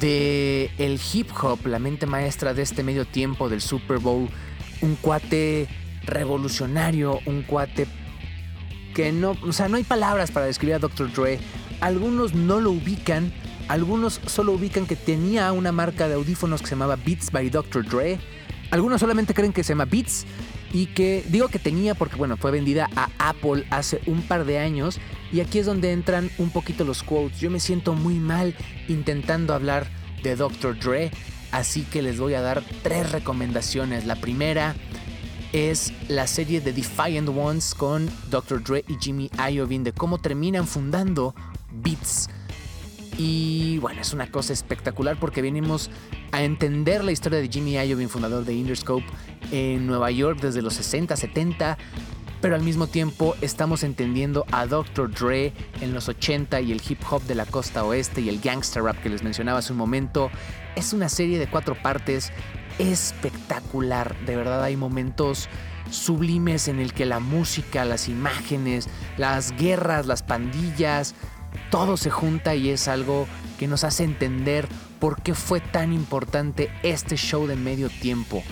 de 0.00 0.70
el 0.78 1.00
hip 1.12 1.28
hop, 1.42 1.66
la 1.66 1.78
mente 1.78 2.06
maestra 2.06 2.54
de 2.54 2.62
este 2.62 2.82
medio 2.82 3.04
tiempo 3.04 3.48
del 3.48 3.60
Super 3.60 3.98
Bowl. 3.98 4.28
Un 4.80 4.96
cuate 4.96 5.68
revolucionario, 6.04 7.20
un 7.26 7.42
cuate 7.42 7.86
que 8.94 9.12
no, 9.12 9.36
o 9.42 9.52
sea, 9.52 9.68
no 9.68 9.76
hay 9.76 9.84
palabras 9.84 10.30
para 10.30 10.46
describir 10.46 10.76
a 10.76 10.78
Dr. 10.78 11.12
Dre. 11.12 11.40
Algunos 11.80 12.34
no 12.34 12.60
lo 12.60 12.70
ubican, 12.70 13.32
algunos 13.68 14.20
solo 14.26 14.52
ubican 14.52 14.86
que 14.86 14.96
tenía 14.96 15.50
una 15.52 15.72
marca 15.72 16.08
de 16.08 16.14
audífonos 16.14 16.60
que 16.60 16.68
se 16.68 16.74
llamaba 16.74 16.96
Beats 16.96 17.32
by 17.32 17.50
Dr. 17.50 17.84
Dre. 17.84 18.20
Algunos 18.70 19.00
solamente 19.00 19.34
creen 19.34 19.52
que 19.52 19.64
se 19.64 19.72
llama 19.72 19.84
Beats 19.84 20.24
y 20.72 20.86
que 20.86 21.24
digo 21.28 21.48
que 21.48 21.58
tenía 21.58 21.94
porque 21.94 22.16
bueno, 22.16 22.36
fue 22.36 22.50
vendida 22.50 22.88
a 22.96 23.10
Apple 23.18 23.64
hace 23.70 24.00
un 24.06 24.22
par 24.22 24.44
de 24.44 24.58
años 24.58 24.98
y 25.32 25.40
aquí 25.40 25.58
es 25.58 25.66
donde 25.66 25.92
entran 25.92 26.30
un 26.38 26.50
poquito 26.50 26.84
los 26.84 27.02
quotes. 27.02 27.40
Yo 27.40 27.50
me 27.50 27.60
siento 27.60 27.94
muy 27.94 28.14
mal 28.14 28.54
intentando 28.88 29.54
hablar 29.54 29.86
de 30.22 30.36
Dr. 30.36 30.78
Dre, 30.78 31.10
así 31.50 31.82
que 31.82 32.02
les 32.02 32.18
voy 32.18 32.34
a 32.34 32.40
dar 32.40 32.62
tres 32.82 33.12
recomendaciones. 33.12 34.06
La 34.06 34.16
primera, 34.16 34.74
es 35.52 35.92
la 36.08 36.26
serie 36.26 36.60
de 36.60 36.72
Defiant 36.72 37.28
Ones 37.28 37.74
con 37.74 38.10
Dr. 38.30 38.62
Dre 38.62 38.84
y 38.88 38.96
Jimmy 38.98 39.30
Iovine 39.50 39.84
de 39.84 39.92
cómo 39.92 40.18
terminan 40.18 40.66
fundando 40.66 41.34
Beats. 41.70 42.28
Y 43.18 43.78
bueno, 43.78 44.00
es 44.00 44.12
una 44.12 44.30
cosa 44.30 44.52
espectacular 44.52 45.18
porque 45.18 45.42
venimos 45.42 45.90
a 46.32 46.42
entender 46.42 47.04
la 47.04 47.12
historia 47.12 47.40
de 47.40 47.48
Jimmy 47.48 47.74
Iovine, 47.74 48.08
fundador 48.08 48.44
de 48.44 48.54
Interscope, 48.54 49.04
en 49.50 49.86
Nueva 49.86 50.10
York 50.10 50.40
desde 50.40 50.62
los 50.62 50.74
60, 50.74 51.16
70, 51.16 51.76
pero 52.40 52.54
al 52.54 52.62
mismo 52.62 52.86
tiempo 52.86 53.36
estamos 53.40 53.84
entendiendo 53.84 54.44
a 54.50 54.66
Dr. 54.66 55.10
Dre 55.10 55.52
en 55.80 55.92
los 55.92 56.08
80 56.08 56.60
y 56.62 56.72
el 56.72 56.82
hip 56.86 57.00
hop 57.08 57.22
de 57.24 57.34
la 57.34 57.46
costa 57.46 57.84
oeste 57.84 58.20
y 58.20 58.28
el 58.28 58.40
gangster 58.40 58.82
rap 58.82 59.00
que 59.00 59.10
les 59.10 59.22
mencionaba 59.22 59.58
hace 59.58 59.72
un 59.72 59.78
momento. 59.78 60.30
Es 60.74 60.92
una 60.92 61.08
serie 61.08 61.38
de 61.38 61.48
cuatro 61.48 61.80
partes 61.80 62.32
espectacular, 62.78 64.16
de 64.24 64.36
verdad 64.36 64.64
hay 64.64 64.76
momentos 64.76 65.48
sublimes 65.90 66.68
en 66.68 66.78
el 66.78 66.94
que 66.94 67.04
la 67.04 67.20
música, 67.20 67.84
las 67.84 68.08
imágenes, 68.08 68.88
las 69.18 69.52
guerras, 69.52 70.06
las 70.06 70.22
pandillas, 70.22 71.14
todo 71.70 71.96
se 71.96 72.10
junta 72.10 72.54
y 72.54 72.70
es 72.70 72.88
algo 72.88 73.26
que 73.58 73.68
nos 73.68 73.84
hace 73.84 74.04
entender 74.04 74.68
por 74.98 75.22
qué 75.22 75.34
fue 75.34 75.60
tan 75.60 75.92
importante 75.92 76.70
este 76.82 77.16
show 77.16 77.46
de 77.46 77.56
medio 77.56 77.88
tiempo. 77.88 78.42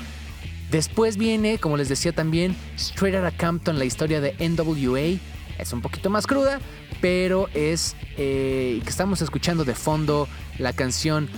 Después 0.70 1.16
viene, 1.16 1.58
como 1.58 1.76
les 1.76 1.88
decía 1.88 2.12
también, 2.12 2.56
Straight 2.76 3.16
Outta 3.16 3.32
Compton, 3.36 3.78
la 3.78 3.84
historia 3.84 4.20
de 4.20 4.34
NWA. 4.38 5.20
Es 5.58 5.72
un 5.72 5.82
poquito 5.82 6.10
más 6.10 6.26
cruda, 6.26 6.60
pero 7.00 7.48
es 7.54 7.96
eh, 8.16 8.80
que 8.82 8.88
estamos 8.88 9.20
escuchando 9.20 9.64
de 9.64 9.74
fondo 9.74 10.28
la 10.58 10.72
canción 10.72 11.28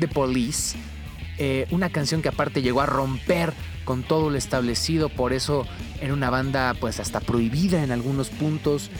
The 0.00 0.08
Police. 0.08 0.76
Eh, 1.38 1.66
una 1.70 1.90
canción 1.90 2.22
que 2.22 2.28
aparte 2.28 2.62
llegó 2.62 2.82
a 2.82 2.86
romper 2.86 3.52
con 3.84 4.02
todo 4.02 4.30
lo 4.30 4.36
establecido, 4.36 5.08
por 5.08 5.32
eso 5.32 5.66
era 6.00 6.12
una 6.12 6.30
banda 6.30 6.74
pues 6.78 7.00
hasta 7.00 7.20
prohibida 7.20 7.82
en 7.82 7.90
algunos 7.90 8.28
puntos 8.30 8.90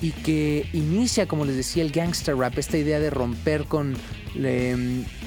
y 0.00 0.10
que 0.10 0.68
inicia, 0.72 1.26
como 1.26 1.44
les 1.44 1.56
decía, 1.56 1.82
el 1.82 1.92
gangster 1.92 2.36
rap, 2.36 2.58
esta 2.58 2.78
idea 2.78 2.98
de 2.98 3.10
romper 3.10 3.64
con 3.64 3.94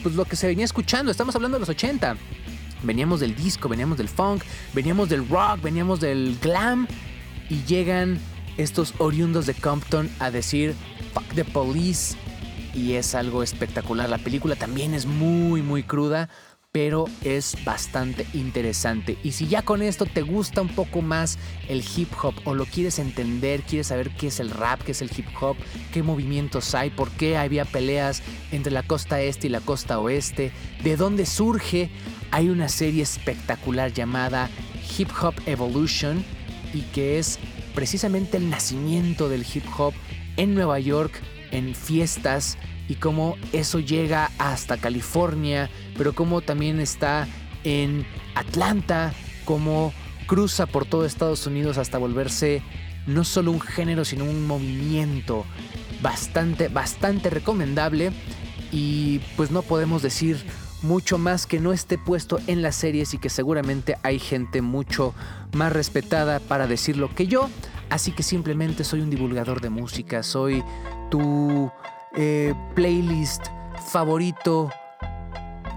pues, 0.03 0.15
lo 0.15 0.25
que 0.25 0.35
se 0.35 0.47
venía 0.47 0.65
escuchando. 0.65 1.11
Estamos 1.11 1.35
hablando 1.35 1.55
de 1.55 1.61
los 1.61 1.69
80. 1.69 2.17
Veníamos 2.83 3.19
del 3.19 3.35
disco, 3.35 3.69
veníamos 3.69 3.97
del 3.97 4.09
funk, 4.09 4.43
veníamos 4.73 5.09
del 5.09 5.27
rock, 5.27 5.61
veníamos 5.61 5.99
del 5.99 6.37
glam 6.41 6.87
y 7.49 7.63
llegan 7.63 8.19
estos 8.57 8.93
oriundos 8.99 9.45
de 9.45 9.53
Compton 9.53 10.09
a 10.19 10.31
decir 10.31 10.75
fuck 11.13 11.25
the 11.33 11.43
police 11.45 12.15
y 12.73 12.93
es 12.93 13.15
algo 13.15 13.43
espectacular. 13.43 14.09
La 14.09 14.17
película 14.17 14.55
también 14.55 14.93
es 14.93 15.05
muy 15.05 15.61
muy 15.61 15.83
cruda, 15.83 16.29
pero 16.75 17.05
es 17.23 17.55
bastante 17.63 18.27
interesante. 18.33 19.17
Y 19.23 19.31
si 19.31 19.47
ya 19.47 19.61
con 19.61 19.81
esto 19.81 20.05
te 20.05 20.23
gusta 20.23 20.61
un 20.61 20.67
poco 20.67 21.01
más 21.01 21.39
el 21.69 21.81
hip 21.95 22.09
hop 22.21 22.33
o 22.43 22.53
lo 22.53 22.65
quieres 22.65 22.99
entender, 22.99 23.61
quieres 23.61 23.87
saber 23.87 24.09
qué 24.09 24.27
es 24.27 24.41
el 24.41 24.49
rap, 24.49 24.81
qué 24.81 24.91
es 24.91 25.01
el 25.01 25.09
hip 25.15 25.27
hop, 25.39 25.55
qué 25.93 26.03
movimientos 26.03 26.75
hay, 26.75 26.89
por 26.89 27.11
qué 27.11 27.37
había 27.37 27.63
peleas 27.63 28.21
entre 28.51 28.73
la 28.73 28.83
costa 28.83 29.21
este 29.21 29.47
y 29.47 29.51
la 29.51 29.61
costa 29.61 29.99
oeste, 29.99 30.51
de 30.83 30.97
dónde 30.97 31.25
surge, 31.25 31.89
hay 32.31 32.49
una 32.49 32.67
serie 32.67 33.03
espectacular 33.03 33.93
llamada 33.93 34.49
Hip 34.97 35.11
Hop 35.21 35.35
Evolution 35.45 36.25
y 36.73 36.81
que 36.81 37.19
es 37.19 37.39
precisamente 37.73 38.35
el 38.35 38.49
nacimiento 38.49 39.29
del 39.29 39.45
hip 39.53 39.63
hop 39.77 39.93
en 40.35 40.53
Nueva 40.53 40.77
York, 40.79 41.21
en 41.51 41.73
fiestas 41.73 42.57
y 42.87 42.95
cómo 42.95 43.35
eso 43.51 43.79
llega 43.79 44.31
hasta 44.37 44.77
California, 44.77 45.69
pero 45.97 46.13
cómo 46.13 46.41
también 46.41 46.79
está 46.79 47.27
en 47.63 48.05
Atlanta, 48.35 49.13
cómo 49.45 49.93
cruza 50.27 50.65
por 50.65 50.85
todo 50.85 51.05
Estados 51.05 51.45
Unidos 51.47 51.77
hasta 51.77 51.97
volverse 51.97 52.61
no 53.07 53.23
solo 53.23 53.51
un 53.51 53.61
género, 53.61 54.05
sino 54.05 54.23
un 54.25 54.45
movimiento 54.47 55.45
bastante, 56.01 56.67
bastante 56.67 57.29
recomendable. 57.29 58.11
Y 58.71 59.19
pues 59.37 59.51
no 59.51 59.61
podemos 59.61 60.01
decir 60.01 60.43
mucho 60.81 61.17
más 61.17 61.47
que 61.47 61.59
no 61.59 61.73
esté 61.73 61.97
puesto 61.97 62.39
en 62.47 62.61
las 62.61 62.75
series 62.75 63.13
y 63.13 63.17
que 63.17 63.29
seguramente 63.29 63.97
hay 64.03 64.19
gente 64.19 64.61
mucho 64.61 65.13
más 65.53 65.71
respetada 65.71 66.39
para 66.39 66.67
decirlo 66.67 67.13
que 67.13 67.27
yo. 67.27 67.49
Así 67.89 68.11
que 68.11 68.23
simplemente 68.23 68.83
soy 68.83 69.01
un 69.01 69.09
divulgador 69.09 69.61
de 69.61 69.69
música, 69.69 70.23
soy 70.23 70.63
tu 71.11 71.71
eh, 72.15 72.53
playlist 72.73 73.47
favorito. 73.85 74.69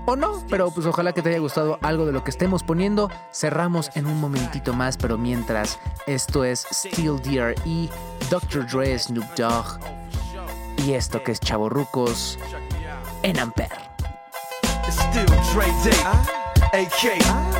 O 0.06 0.16
no, 0.16 0.42
pero 0.48 0.70
pues 0.70 0.86
ojalá 0.86 1.12
que 1.12 1.20
te 1.20 1.28
haya 1.28 1.38
gustado 1.38 1.78
algo 1.82 2.06
de 2.06 2.12
lo 2.12 2.24
que 2.24 2.30
estemos 2.30 2.62
poniendo. 2.62 3.10
Cerramos 3.30 3.90
en 3.94 4.06
un 4.06 4.20
momentito 4.20 4.72
más, 4.72 4.96
pero 4.96 5.18
mientras, 5.18 5.78
esto 6.06 6.44
es 6.44 6.66
Steel 6.72 7.20
DRE, 7.22 7.54
Dr. 8.30 8.66
Dre, 8.66 8.98
Snoop 8.98 9.26
Dogg 9.36 9.78
y 10.86 10.92
esto 10.92 11.22
que 11.22 11.32
es 11.32 11.40
Chavorrucos 11.40 12.38
en 13.22 13.38
Ampere. 13.38 13.76
Still 14.88 15.26
Dre 15.52 15.66
Day, 15.84 16.86
AK. 16.86 17.58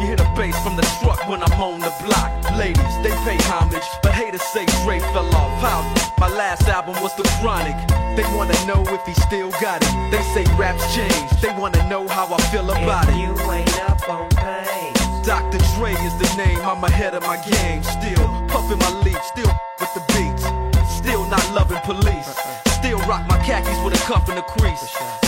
You 0.00 0.06
hear 0.06 0.16
the 0.16 0.28
bass 0.36 0.56
from 0.62 0.76
the 0.76 0.86
truck 1.00 1.28
when 1.28 1.42
I'm 1.42 1.52
on 1.60 1.80
the 1.80 1.92
block. 2.04 2.30
Ladies, 2.56 2.94
they 3.02 3.10
pay 3.26 3.36
homage, 3.50 3.86
but 4.02 4.12
haters 4.12 4.42
say 4.42 4.66
Dre 4.84 5.00
fell 5.00 5.28
off. 5.34 5.60
How? 5.60 5.82
My 6.18 6.28
last 6.28 6.68
album 6.68 7.00
was 7.02 7.14
The 7.16 7.24
Chronic. 7.40 7.76
They 8.16 8.24
wanna 8.34 8.58
know 8.66 8.82
if 8.94 9.06
he 9.06 9.14
still 9.14 9.50
got 9.62 9.82
it. 9.82 10.10
They 10.10 10.22
say 10.34 10.44
raps 10.56 10.82
change, 10.94 11.30
they 11.40 11.50
wanna 11.58 11.82
know 11.88 12.06
how 12.08 12.32
I 12.32 12.38
feel 12.50 12.70
about 12.70 13.08
it. 13.08 13.16
You 13.16 13.34
ain't 13.50 13.80
up 13.90 14.08
on 14.08 14.28
pain. 14.30 14.92
Dr. 15.24 15.58
Dre 15.74 15.92
is 15.92 16.14
the 16.18 16.30
name, 16.36 16.58
I'm 16.62 16.82
ahead 16.84 17.14
of 17.14 17.22
my 17.22 17.36
game. 17.36 17.82
Still 17.82 18.26
puffin' 18.48 18.78
my 18.78 18.90
leaf, 19.02 19.22
still 19.24 19.52
with 19.80 19.92
the 19.94 20.02
beats. 20.14 20.44
Still 20.90 21.24
not 21.26 21.44
loving 21.52 21.80
police. 21.84 22.28
Uh-uh. 22.28 22.70
Still 22.70 22.98
rock 23.10 23.26
my 23.28 23.38
khakis 23.44 23.78
with 23.84 23.94
a 23.94 24.02
cuff 24.06 24.28
and 24.28 24.38
a 24.38 24.42
crease. 24.42 25.27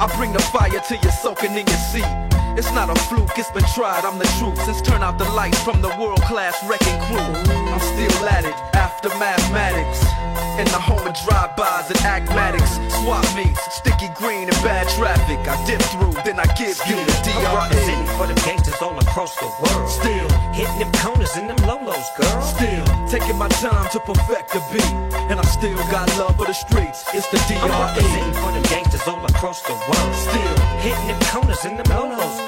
I 0.00 0.06
bring 0.16 0.32
the 0.32 0.38
fire 0.38 0.70
till 0.86 0.98
you're 1.02 1.10
soaking 1.10 1.58
in 1.58 1.66
your 1.66 1.82
seat. 1.90 2.06
It's 2.54 2.70
not 2.72 2.88
a 2.88 2.94
fluke, 3.10 3.36
it's 3.36 3.50
been 3.50 3.66
tried, 3.74 4.04
I'm 4.04 4.18
the 4.18 4.30
truth. 4.38 4.58
Since 4.62 4.82
turn 4.82 5.02
out 5.02 5.18
the 5.18 5.28
lights 5.34 5.60
from 5.62 5.82
the 5.82 5.90
world 5.98 6.22
class 6.22 6.54
wrecking 6.70 6.98
crew. 7.10 7.18
I'm 7.18 7.80
still 7.80 8.28
at 8.28 8.44
it, 8.44 8.54
after 8.74 9.08
mathematics. 9.18 10.02
In 10.58 10.66
the 10.70 10.78
home 10.78 11.06
of 11.06 11.14
drive-bys 11.26 11.90
and 11.90 12.00
acmatics. 12.06 12.78
Swap 13.02 13.26
meets, 13.34 13.58
sticky 13.74 14.10
green 14.14 14.46
and 14.46 14.58
bad 14.62 14.86
traffic. 14.94 15.38
I 15.46 15.54
dip 15.66 15.82
through, 15.90 16.14
then 16.22 16.38
I 16.38 16.46
give 16.54 16.78
you 16.86 16.94
the 16.94 17.14
I'm 17.34 17.42
DRE. 17.42 17.58
representing 17.58 18.10
for 18.14 18.26
the 18.26 18.34
gangsters 18.46 18.80
all 18.82 18.98
across 18.98 19.34
the 19.34 19.50
world. 19.62 19.88
Still, 19.90 20.30
Hitting 20.58 20.80
them 20.80 20.92
corners 20.94 21.36
and 21.36 21.48
them 21.48 21.56
lolos, 21.68 22.08
girl. 22.18 22.42
still 22.42 22.84
taking 23.06 23.38
my 23.38 23.46
time 23.46 23.88
to 23.92 24.00
perfect 24.00 24.50
the 24.52 24.60
beat. 24.72 24.92
And 25.30 25.38
I 25.38 25.44
still 25.44 25.76
got 25.86 26.08
love 26.18 26.36
for 26.36 26.46
the 26.46 26.52
streets. 26.52 27.04
It's 27.14 27.28
the 27.28 27.38
DRE. 27.46 27.62
I'm 27.62 27.70
representing 27.70 28.34
for 28.42 28.50
them 28.50 28.64
gangsters 28.64 29.06
all 29.06 29.24
across 29.24 29.62
the 29.62 29.74
world. 29.74 30.14
Still, 30.16 30.56
Hitting 30.82 31.06
them 31.06 31.20
corners 31.30 31.64
and 31.64 31.78
them 31.78 31.86
lolos, 31.86 32.47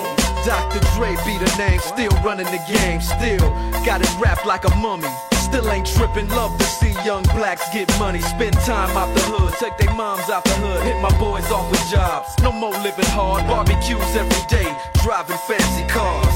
Dr. 0.45 0.79
Dre 0.95 1.15
be 1.23 1.37
the 1.37 1.53
name, 1.57 1.79
still 1.79 2.11
running 2.23 2.47
the 2.47 2.61
game, 2.67 2.99
still 2.99 3.49
got 3.85 4.01
it 4.01 4.09
wrapped 4.19 4.45
like 4.45 4.65
a 4.65 4.75
mummy. 4.75 5.07
Still 5.33 5.69
ain't 5.69 5.85
tripping, 5.85 6.29
love 6.29 6.57
to 6.57 6.63
see 6.65 6.93
young 7.05 7.23
blacks 7.35 7.69
get 7.73 7.87
money. 7.99 8.21
Spend 8.21 8.53
time 8.65 8.95
out 8.97 9.13
the 9.13 9.21
hood, 9.21 9.53
take 9.59 9.77
their 9.77 9.93
moms 9.93 10.29
out 10.29 10.43
the 10.43 10.55
hood, 10.63 10.81
hit 10.83 10.99
my 11.01 11.11
boys 11.19 11.45
off 11.51 11.69
with 11.69 11.85
jobs. 11.89 12.29
No 12.41 12.51
more 12.51 12.73
living 12.81 13.05
hard, 13.11 13.45
barbecues 13.47 14.15
every 14.15 14.45
day, 14.47 14.73
driving 15.03 15.37
fancy 15.47 15.85
cars. 15.87 16.35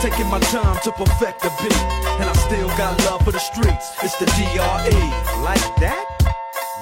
Taking 0.00 0.26
my 0.28 0.40
time 0.40 0.80
to 0.82 0.90
perfect 0.92 1.42
the 1.42 1.50
beat, 1.60 1.76
and 2.20 2.24
I 2.24 2.32
still 2.32 2.68
got 2.68 2.98
love 3.04 3.22
for 3.22 3.32
the 3.32 3.38
streets. 3.38 3.92
It's 4.02 4.16
the 4.18 4.24
DRE. 4.24 5.00
Like 5.42 5.60
that? 5.76 6.06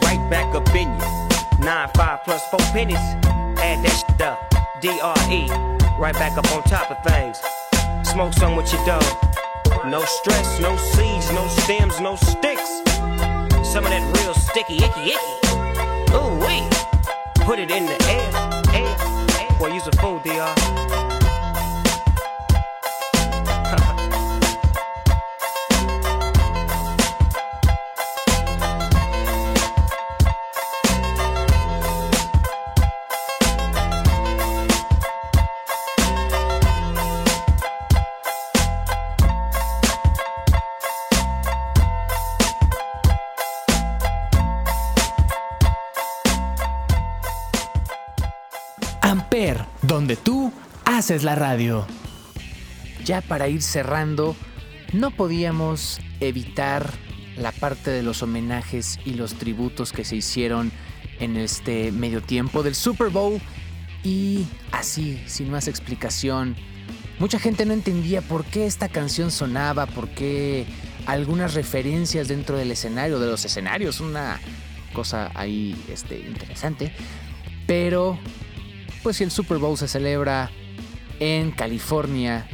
Right 0.03 0.23
back 0.31 0.55
up 0.55 0.69
in 0.75 0.87
you. 0.87 1.65
Nine, 1.65 1.89
five 1.95 2.21
plus 2.25 2.45
four 2.49 2.61
pennies. 2.71 2.97
Add 3.59 3.83
that 3.85 4.05
shit 4.07 4.23
up. 4.23 4.39
D-R-E. 4.81 5.49
Right 5.99 6.15
back 6.15 6.39
up 6.39 6.49
on 6.53 6.63
top 6.63 6.93
of 6.93 7.03
things. 7.03 7.43
Smoke 8.09 8.35
some 8.35 8.55
with 8.55 8.73
your 8.73 8.85
dog. 8.87 9.05
No 9.87 10.05
stress, 10.05 10.61
no 10.61 10.77
seeds, 10.77 11.33
no 11.33 11.47
stems, 11.49 12.01
no 12.01 12.15
sticks. 12.15 12.69
Some 13.67 13.85
of 13.85 13.91
that 13.91 14.05
real 14.23 14.35
sticky, 14.35 14.77
icky, 14.77 15.15
icky. 15.15 16.15
Ooh, 16.15 16.39
wee. 16.39 16.63
Put 17.45 17.59
it 17.59 17.71
in 17.73 17.87
the 17.87 17.99
air, 18.09 18.31
air, 18.75 18.97
air. 19.41 19.59
Boy, 19.59 19.75
use 19.75 19.89
a 19.89 19.93
fool, 19.97 20.21
DR. 20.21 21.08
haces 51.09 51.25
la 51.25 51.37
radio. 51.37 51.87
Ya 53.03 53.23
para 53.23 53.49
ir 53.49 53.63
cerrando, 53.63 54.37
no 54.93 55.11
podíamos 55.11 56.01
evitar 56.21 56.93
la 57.35 57.51
parte 57.51 57.91
de 57.91 58.03
los 58.03 58.23
homenajes 58.23 59.01
y 59.07 59.15
los 59.15 59.33
tributos 59.33 59.91
que 59.91 60.05
se 60.05 60.17
hicieron 60.17 60.71
en 61.19 61.39
este 61.39 61.93
medio 61.93 62.21
tiempo 62.21 62.63
del 62.63 62.75
Super 62.75 63.09
Bowl. 63.09 63.41
Y 64.05 64.45
así, 64.71 65.19
sin 65.25 65.51
más 65.51 65.67
explicación, 65.67 66.57
mucha 67.19 67.39
gente 67.39 67.65
no 67.65 67.73
entendía 67.73 68.21
por 68.21 68.45
qué 68.45 68.67
esta 68.67 68.91
canción 68.91 69.31
sonaba, 69.31 69.87
por 69.87 70.11
qué 70.11 70.67
algunas 71.07 71.55
referencias 71.55 72.29
dentro 72.29 72.59
del 72.59 72.71
escenario, 72.71 73.19
de 73.19 73.29
los 73.29 73.47
escenarios, 73.47 74.01
una 74.01 74.39
cosa 74.93 75.31
ahí 75.35 75.75
este, 75.91 76.19
interesante. 76.19 76.93
Pero 77.67 78.19
pues 79.03 79.17
si 79.17 79.25
el 79.25 79.31
Super 79.31 79.57
Bowl 79.57 79.79
se 79.79 79.89
celebra 79.89 80.51
en 81.21 81.51
California, 81.51 82.49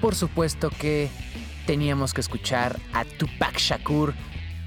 por 0.00 0.14
supuesto 0.14 0.70
que 0.70 1.10
teníamos 1.66 2.14
que 2.14 2.20
escuchar 2.20 2.78
a 2.92 3.04
Tupac 3.04 3.58
Shakur, 3.58 4.14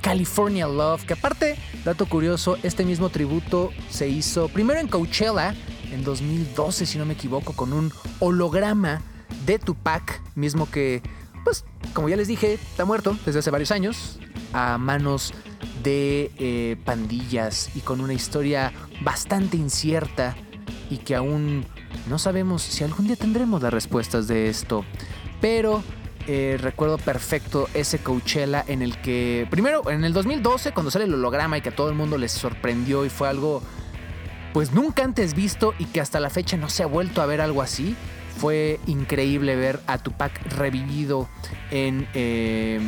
California 0.01 0.67
Love, 0.67 1.05
que 1.05 1.13
aparte, 1.13 1.57
dato 1.83 2.05
curioso, 2.07 2.57
este 2.63 2.85
mismo 2.85 3.09
tributo 3.09 3.71
se 3.89 4.09
hizo 4.09 4.47
primero 4.49 4.79
en 4.79 4.87
Coachella 4.87 5.55
en 5.91 6.03
2012, 6.03 6.85
si 6.85 6.97
no 6.97 7.05
me 7.05 7.13
equivoco, 7.13 7.53
con 7.53 7.73
un 7.73 7.91
holograma 8.19 9.01
de 9.45 9.59
Tupac, 9.59 10.21
mismo 10.35 10.69
que, 10.69 11.01
pues, 11.43 11.65
como 11.93 12.09
ya 12.09 12.15
les 12.15 12.27
dije, 12.27 12.53
está 12.53 12.85
muerto 12.85 13.17
desde 13.25 13.39
hace 13.39 13.51
varios 13.51 13.71
años, 13.71 14.19
a 14.53 14.77
manos 14.77 15.33
de 15.83 16.31
eh, 16.37 16.77
pandillas 16.85 17.69
y 17.75 17.79
con 17.81 18.01
una 18.01 18.13
historia 18.13 18.73
bastante 19.01 19.57
incierta 19.57 20.35
y 20.89 20.97
que 20.97 21.15
aún 21.15 21.65
no 22.09 22.19
sabemos 22.19 22.61
si 22.61 22.83
algún 22.83 23.07
día 23.07 23.15
tendremos 23.15 23.61
las 23.61 23.73
respuestas 23.73 24.27
de 24.27 24.49
esto. 24.49 24.83
Pero 25.41 25.83
eh, 26.27 26.57
recuerdo 26.61 26.97
perfecto 26.97 27.67
ese 27.73 27.99
Coachella 27.99 28.63
en 28.67 28.81
el 28.81 29.01
que, 29.01 29.47
primero, 29.49 29.89
en 29.89 30.03
el 30.03 30.13
2012, 30.13 30.73
cuando 30.73 30.91
sale 30.91 31.05
el 31.05 31.13
holograma 31.13 31.57
y 31.57 31.61
que 31.61 31.69
a 31.69 31.75
todo 31.75 31.89
el 31.89 31.95
mundo 31.95 32.17
les 32.17 32.31
sorprendió 32.31 33.05
y 33.05 33.09
fue 33.09 33.27
algo, 33.27 33.63
pues 34.53 34.71
nunca 34.71 35.03
antes 35.03 35.33
visto 35.33 35.73
y 35.79 35.85
que 35.85 36.01
hasta 36.01 36.19
la 36.19 36.29
fecha 36.29 36.55
no 36.55 36.69
se 36.69 36.83
ha 36.83 36.85
vuelto 36.85 37.21
a 37.21 37.25
ver 37.25 37.41
algo 37.41 37.61
así. 37.61 37.95
Fue 38.37 38.79
increíble 38.85 39.55
ver 39.55 39.79
a 39.87 39.97
Tupac 39.97 40.39
revivido 40.55 41.27
en, 41.71 42.07
eh, 42.13 42.79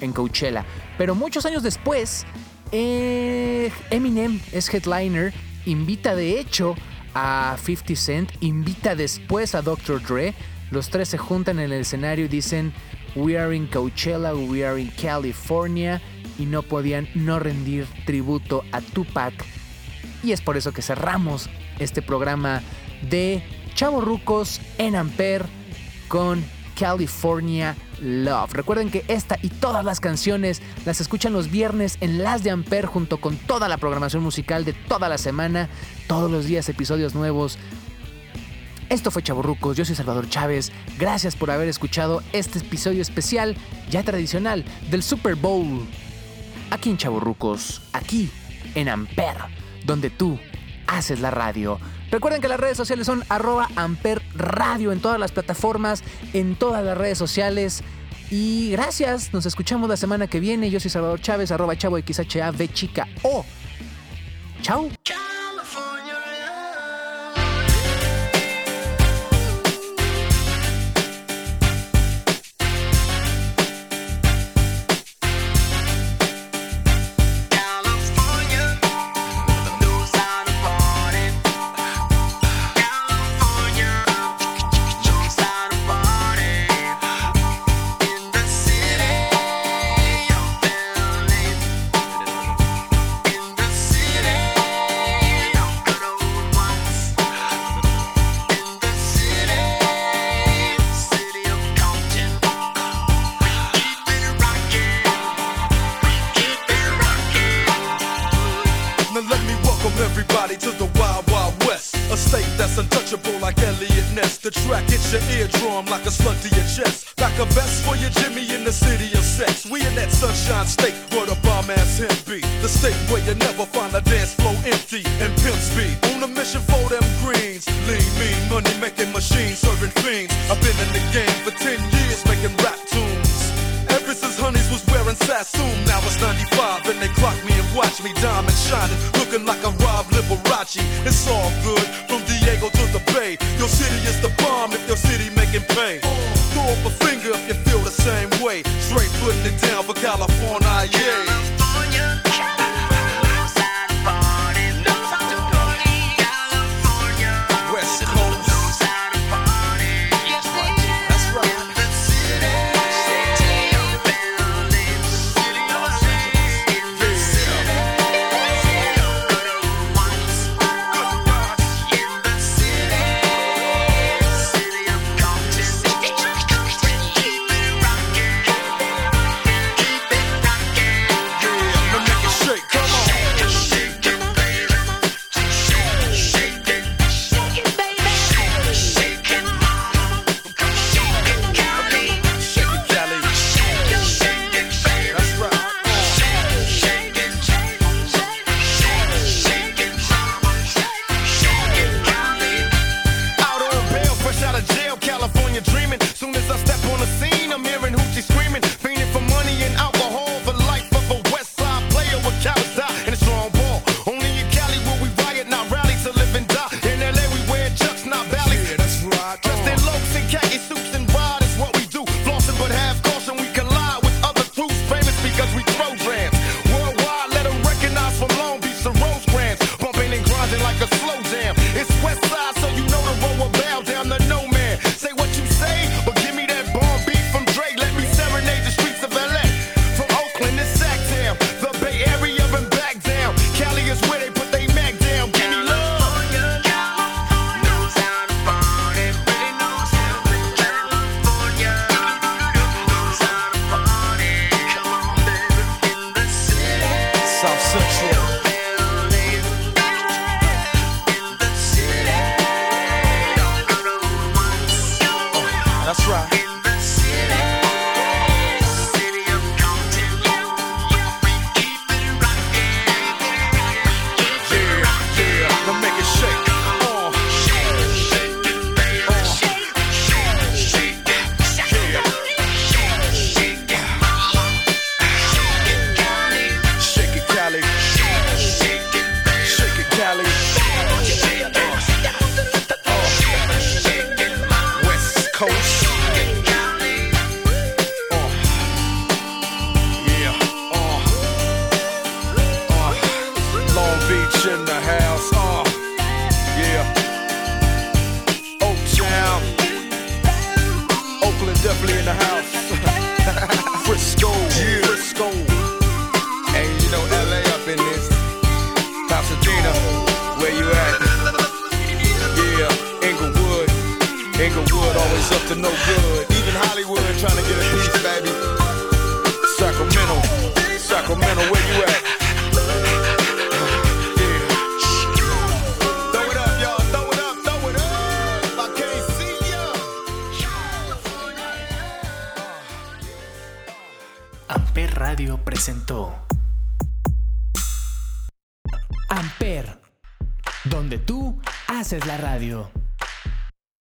en 0.00 0.12
Coachella. 0.12 0.64
Pero 0.96 1.14
muchos 1.14 1.44
años 1.46 1.62
después, 1.62 2.24
eh, 2.72 3.72
Eminem 3.90 4.40
es 4.52 4.72
headliner, 4.72 5.32
invita 5.66 6.14
de 6.14 6.38
hecho 6.38 6.76
a 7.14 7.56
50 7.62 7.96
Cent, 7.96 8.32
invita 8.40 8.94
después 8.94 9.54
a 9.54 9.62
Dr. 9.62 10.02
Dre. 10.02 10.34
Los 10.70 10.90
tres 10.90 11.08
se 11.08 11.18
juntan 11.18 11.58
en 11.58 11.72
el 11.72 11.80
escenario 11.80 12.26
y 12.26 12.28
dicen, 12.28 12.72
We 13.14 13.38
are 13.38 13.54
in 13.54 13.66
Coachella, 13.66 14.34
we 14.34 14.64
are 14.64 14.80
in 14.80 14.90
California. 15.00 16.00
Y 16.38 16.46
no 16.46 16.62
podían 16.62 17.08
no 17.14 17.38
rendir 17.38 17.86
tributo 18.06 18.64
a 18.72 18.80
Tupac. 18.80 19.34
Y 20.22 20.32
es 20.32 20.40
por 20.40 20.56
eso 20.56 20.72
que 20.72 20.82
cerramos 20.82 21.50
este 21.78 22.02
programa 22.02 22.62
de 23.08 23.42
Chavo 23.74 24.00
Rucos 24.00 24.60
en 24.78 24.96
Amper 24.96 25.44
con 26.08 26.44
California 26.78 27.76
Love. 28.00 28.52
Recuerden 28.52 28.90
que 28.90 29.04
esta 29.08 29.38
y 29.42 29.48
todas 29.48 29.84
las 29.84 30.00
canciones 30.00 30.62
las 30.84 31.00
escuchan 31.00 31.32
los 31.32 31.50
viernes 31.50 31.98
en 32.00 32.22
Las 32.22 32.42
de 32.42 32.50
Amper 32.50 32.86
junto 32.86 33.18
con 33.20 33.36
toda 33.36 33.68
la 33.68 33.78
programación 33.78 34.22
musical 34.22 34.64
de 34.64 34.72
toda 34.72 35.08
la 35.08 35.18
semana, 35.18 35.68
todos 36.06 36.30
los 36.30 36.44
días 36.44 36.68
episodios 36.68 37.14
nuevos. 37.14 37.58
Esto 38.88 39.12
fue 39.12 39.22
Chavorrucos, 39.22 39.76
yo 39.76 39.84
soy 39.84 39.94
Salvador 39.94 40.28
Chávez. 40.28 40.72
Gracias 40.98 41.36
por 41.36 41.50
haber 41.50 41.68
escuchado 41.68 42.22
este 42.32 42.58
episodio 42.58 43.02
especial, 43.02 43.56
ya 43.88 44.02
tradicional, 44.02 44.64
del 44.90 45.02
Super 45.02 45.36
Bowl. 45.36 45.86
Aquí 46.70 46.90
en 46.90 46.96
Chavorrucos, 46.96 47.82
aquí 47.92 48.30
en 48.74 48.88
Amper, 48.88 49.36
donde 49.84 50.10
tú 50.10 50.38
haces 50.90 51.20
la 51.20 51.30
radio. 51.30 51.78
Recuerden 52.10 52.40
que 52.40 52.48
las 52.48 52.60
redes 52.60 52.76
sociales 52.76 53.06
son 53.06 53.24
arroba 53.28 53.68
Amper 53.76 54.22
Radio 54.34 54.92
en 54.92 55.00
todas 55.00 55.18
las 55.18 55.32
plataformas, 55.32 56.02
en 56.32 56.56
todas 56.56 56.84
las 56.84 56.96
redes 56.96 57.18
sociales. 57.18 57.82
Y 58.30 58.70
gracias, 58.72 59.32
nos 59.32 59.46
escuchamos 59.46 59.88
la 59.88 59.96
semana 59.96 60.26
que 60.26 60.40
viene. 60.40 60.70
Yo 60.70 60.80
soy 60.80 60.90
Salvador 60.90 61.20
Chávez, 61.20 61.50
arroba 61.50 61.76
chavo 61.76 61.98
XHAV 61.98 62.72
chica 62.72 63.08
O. 63.22 63.44
Chao. 64.62 64.88
California 65.04 65.29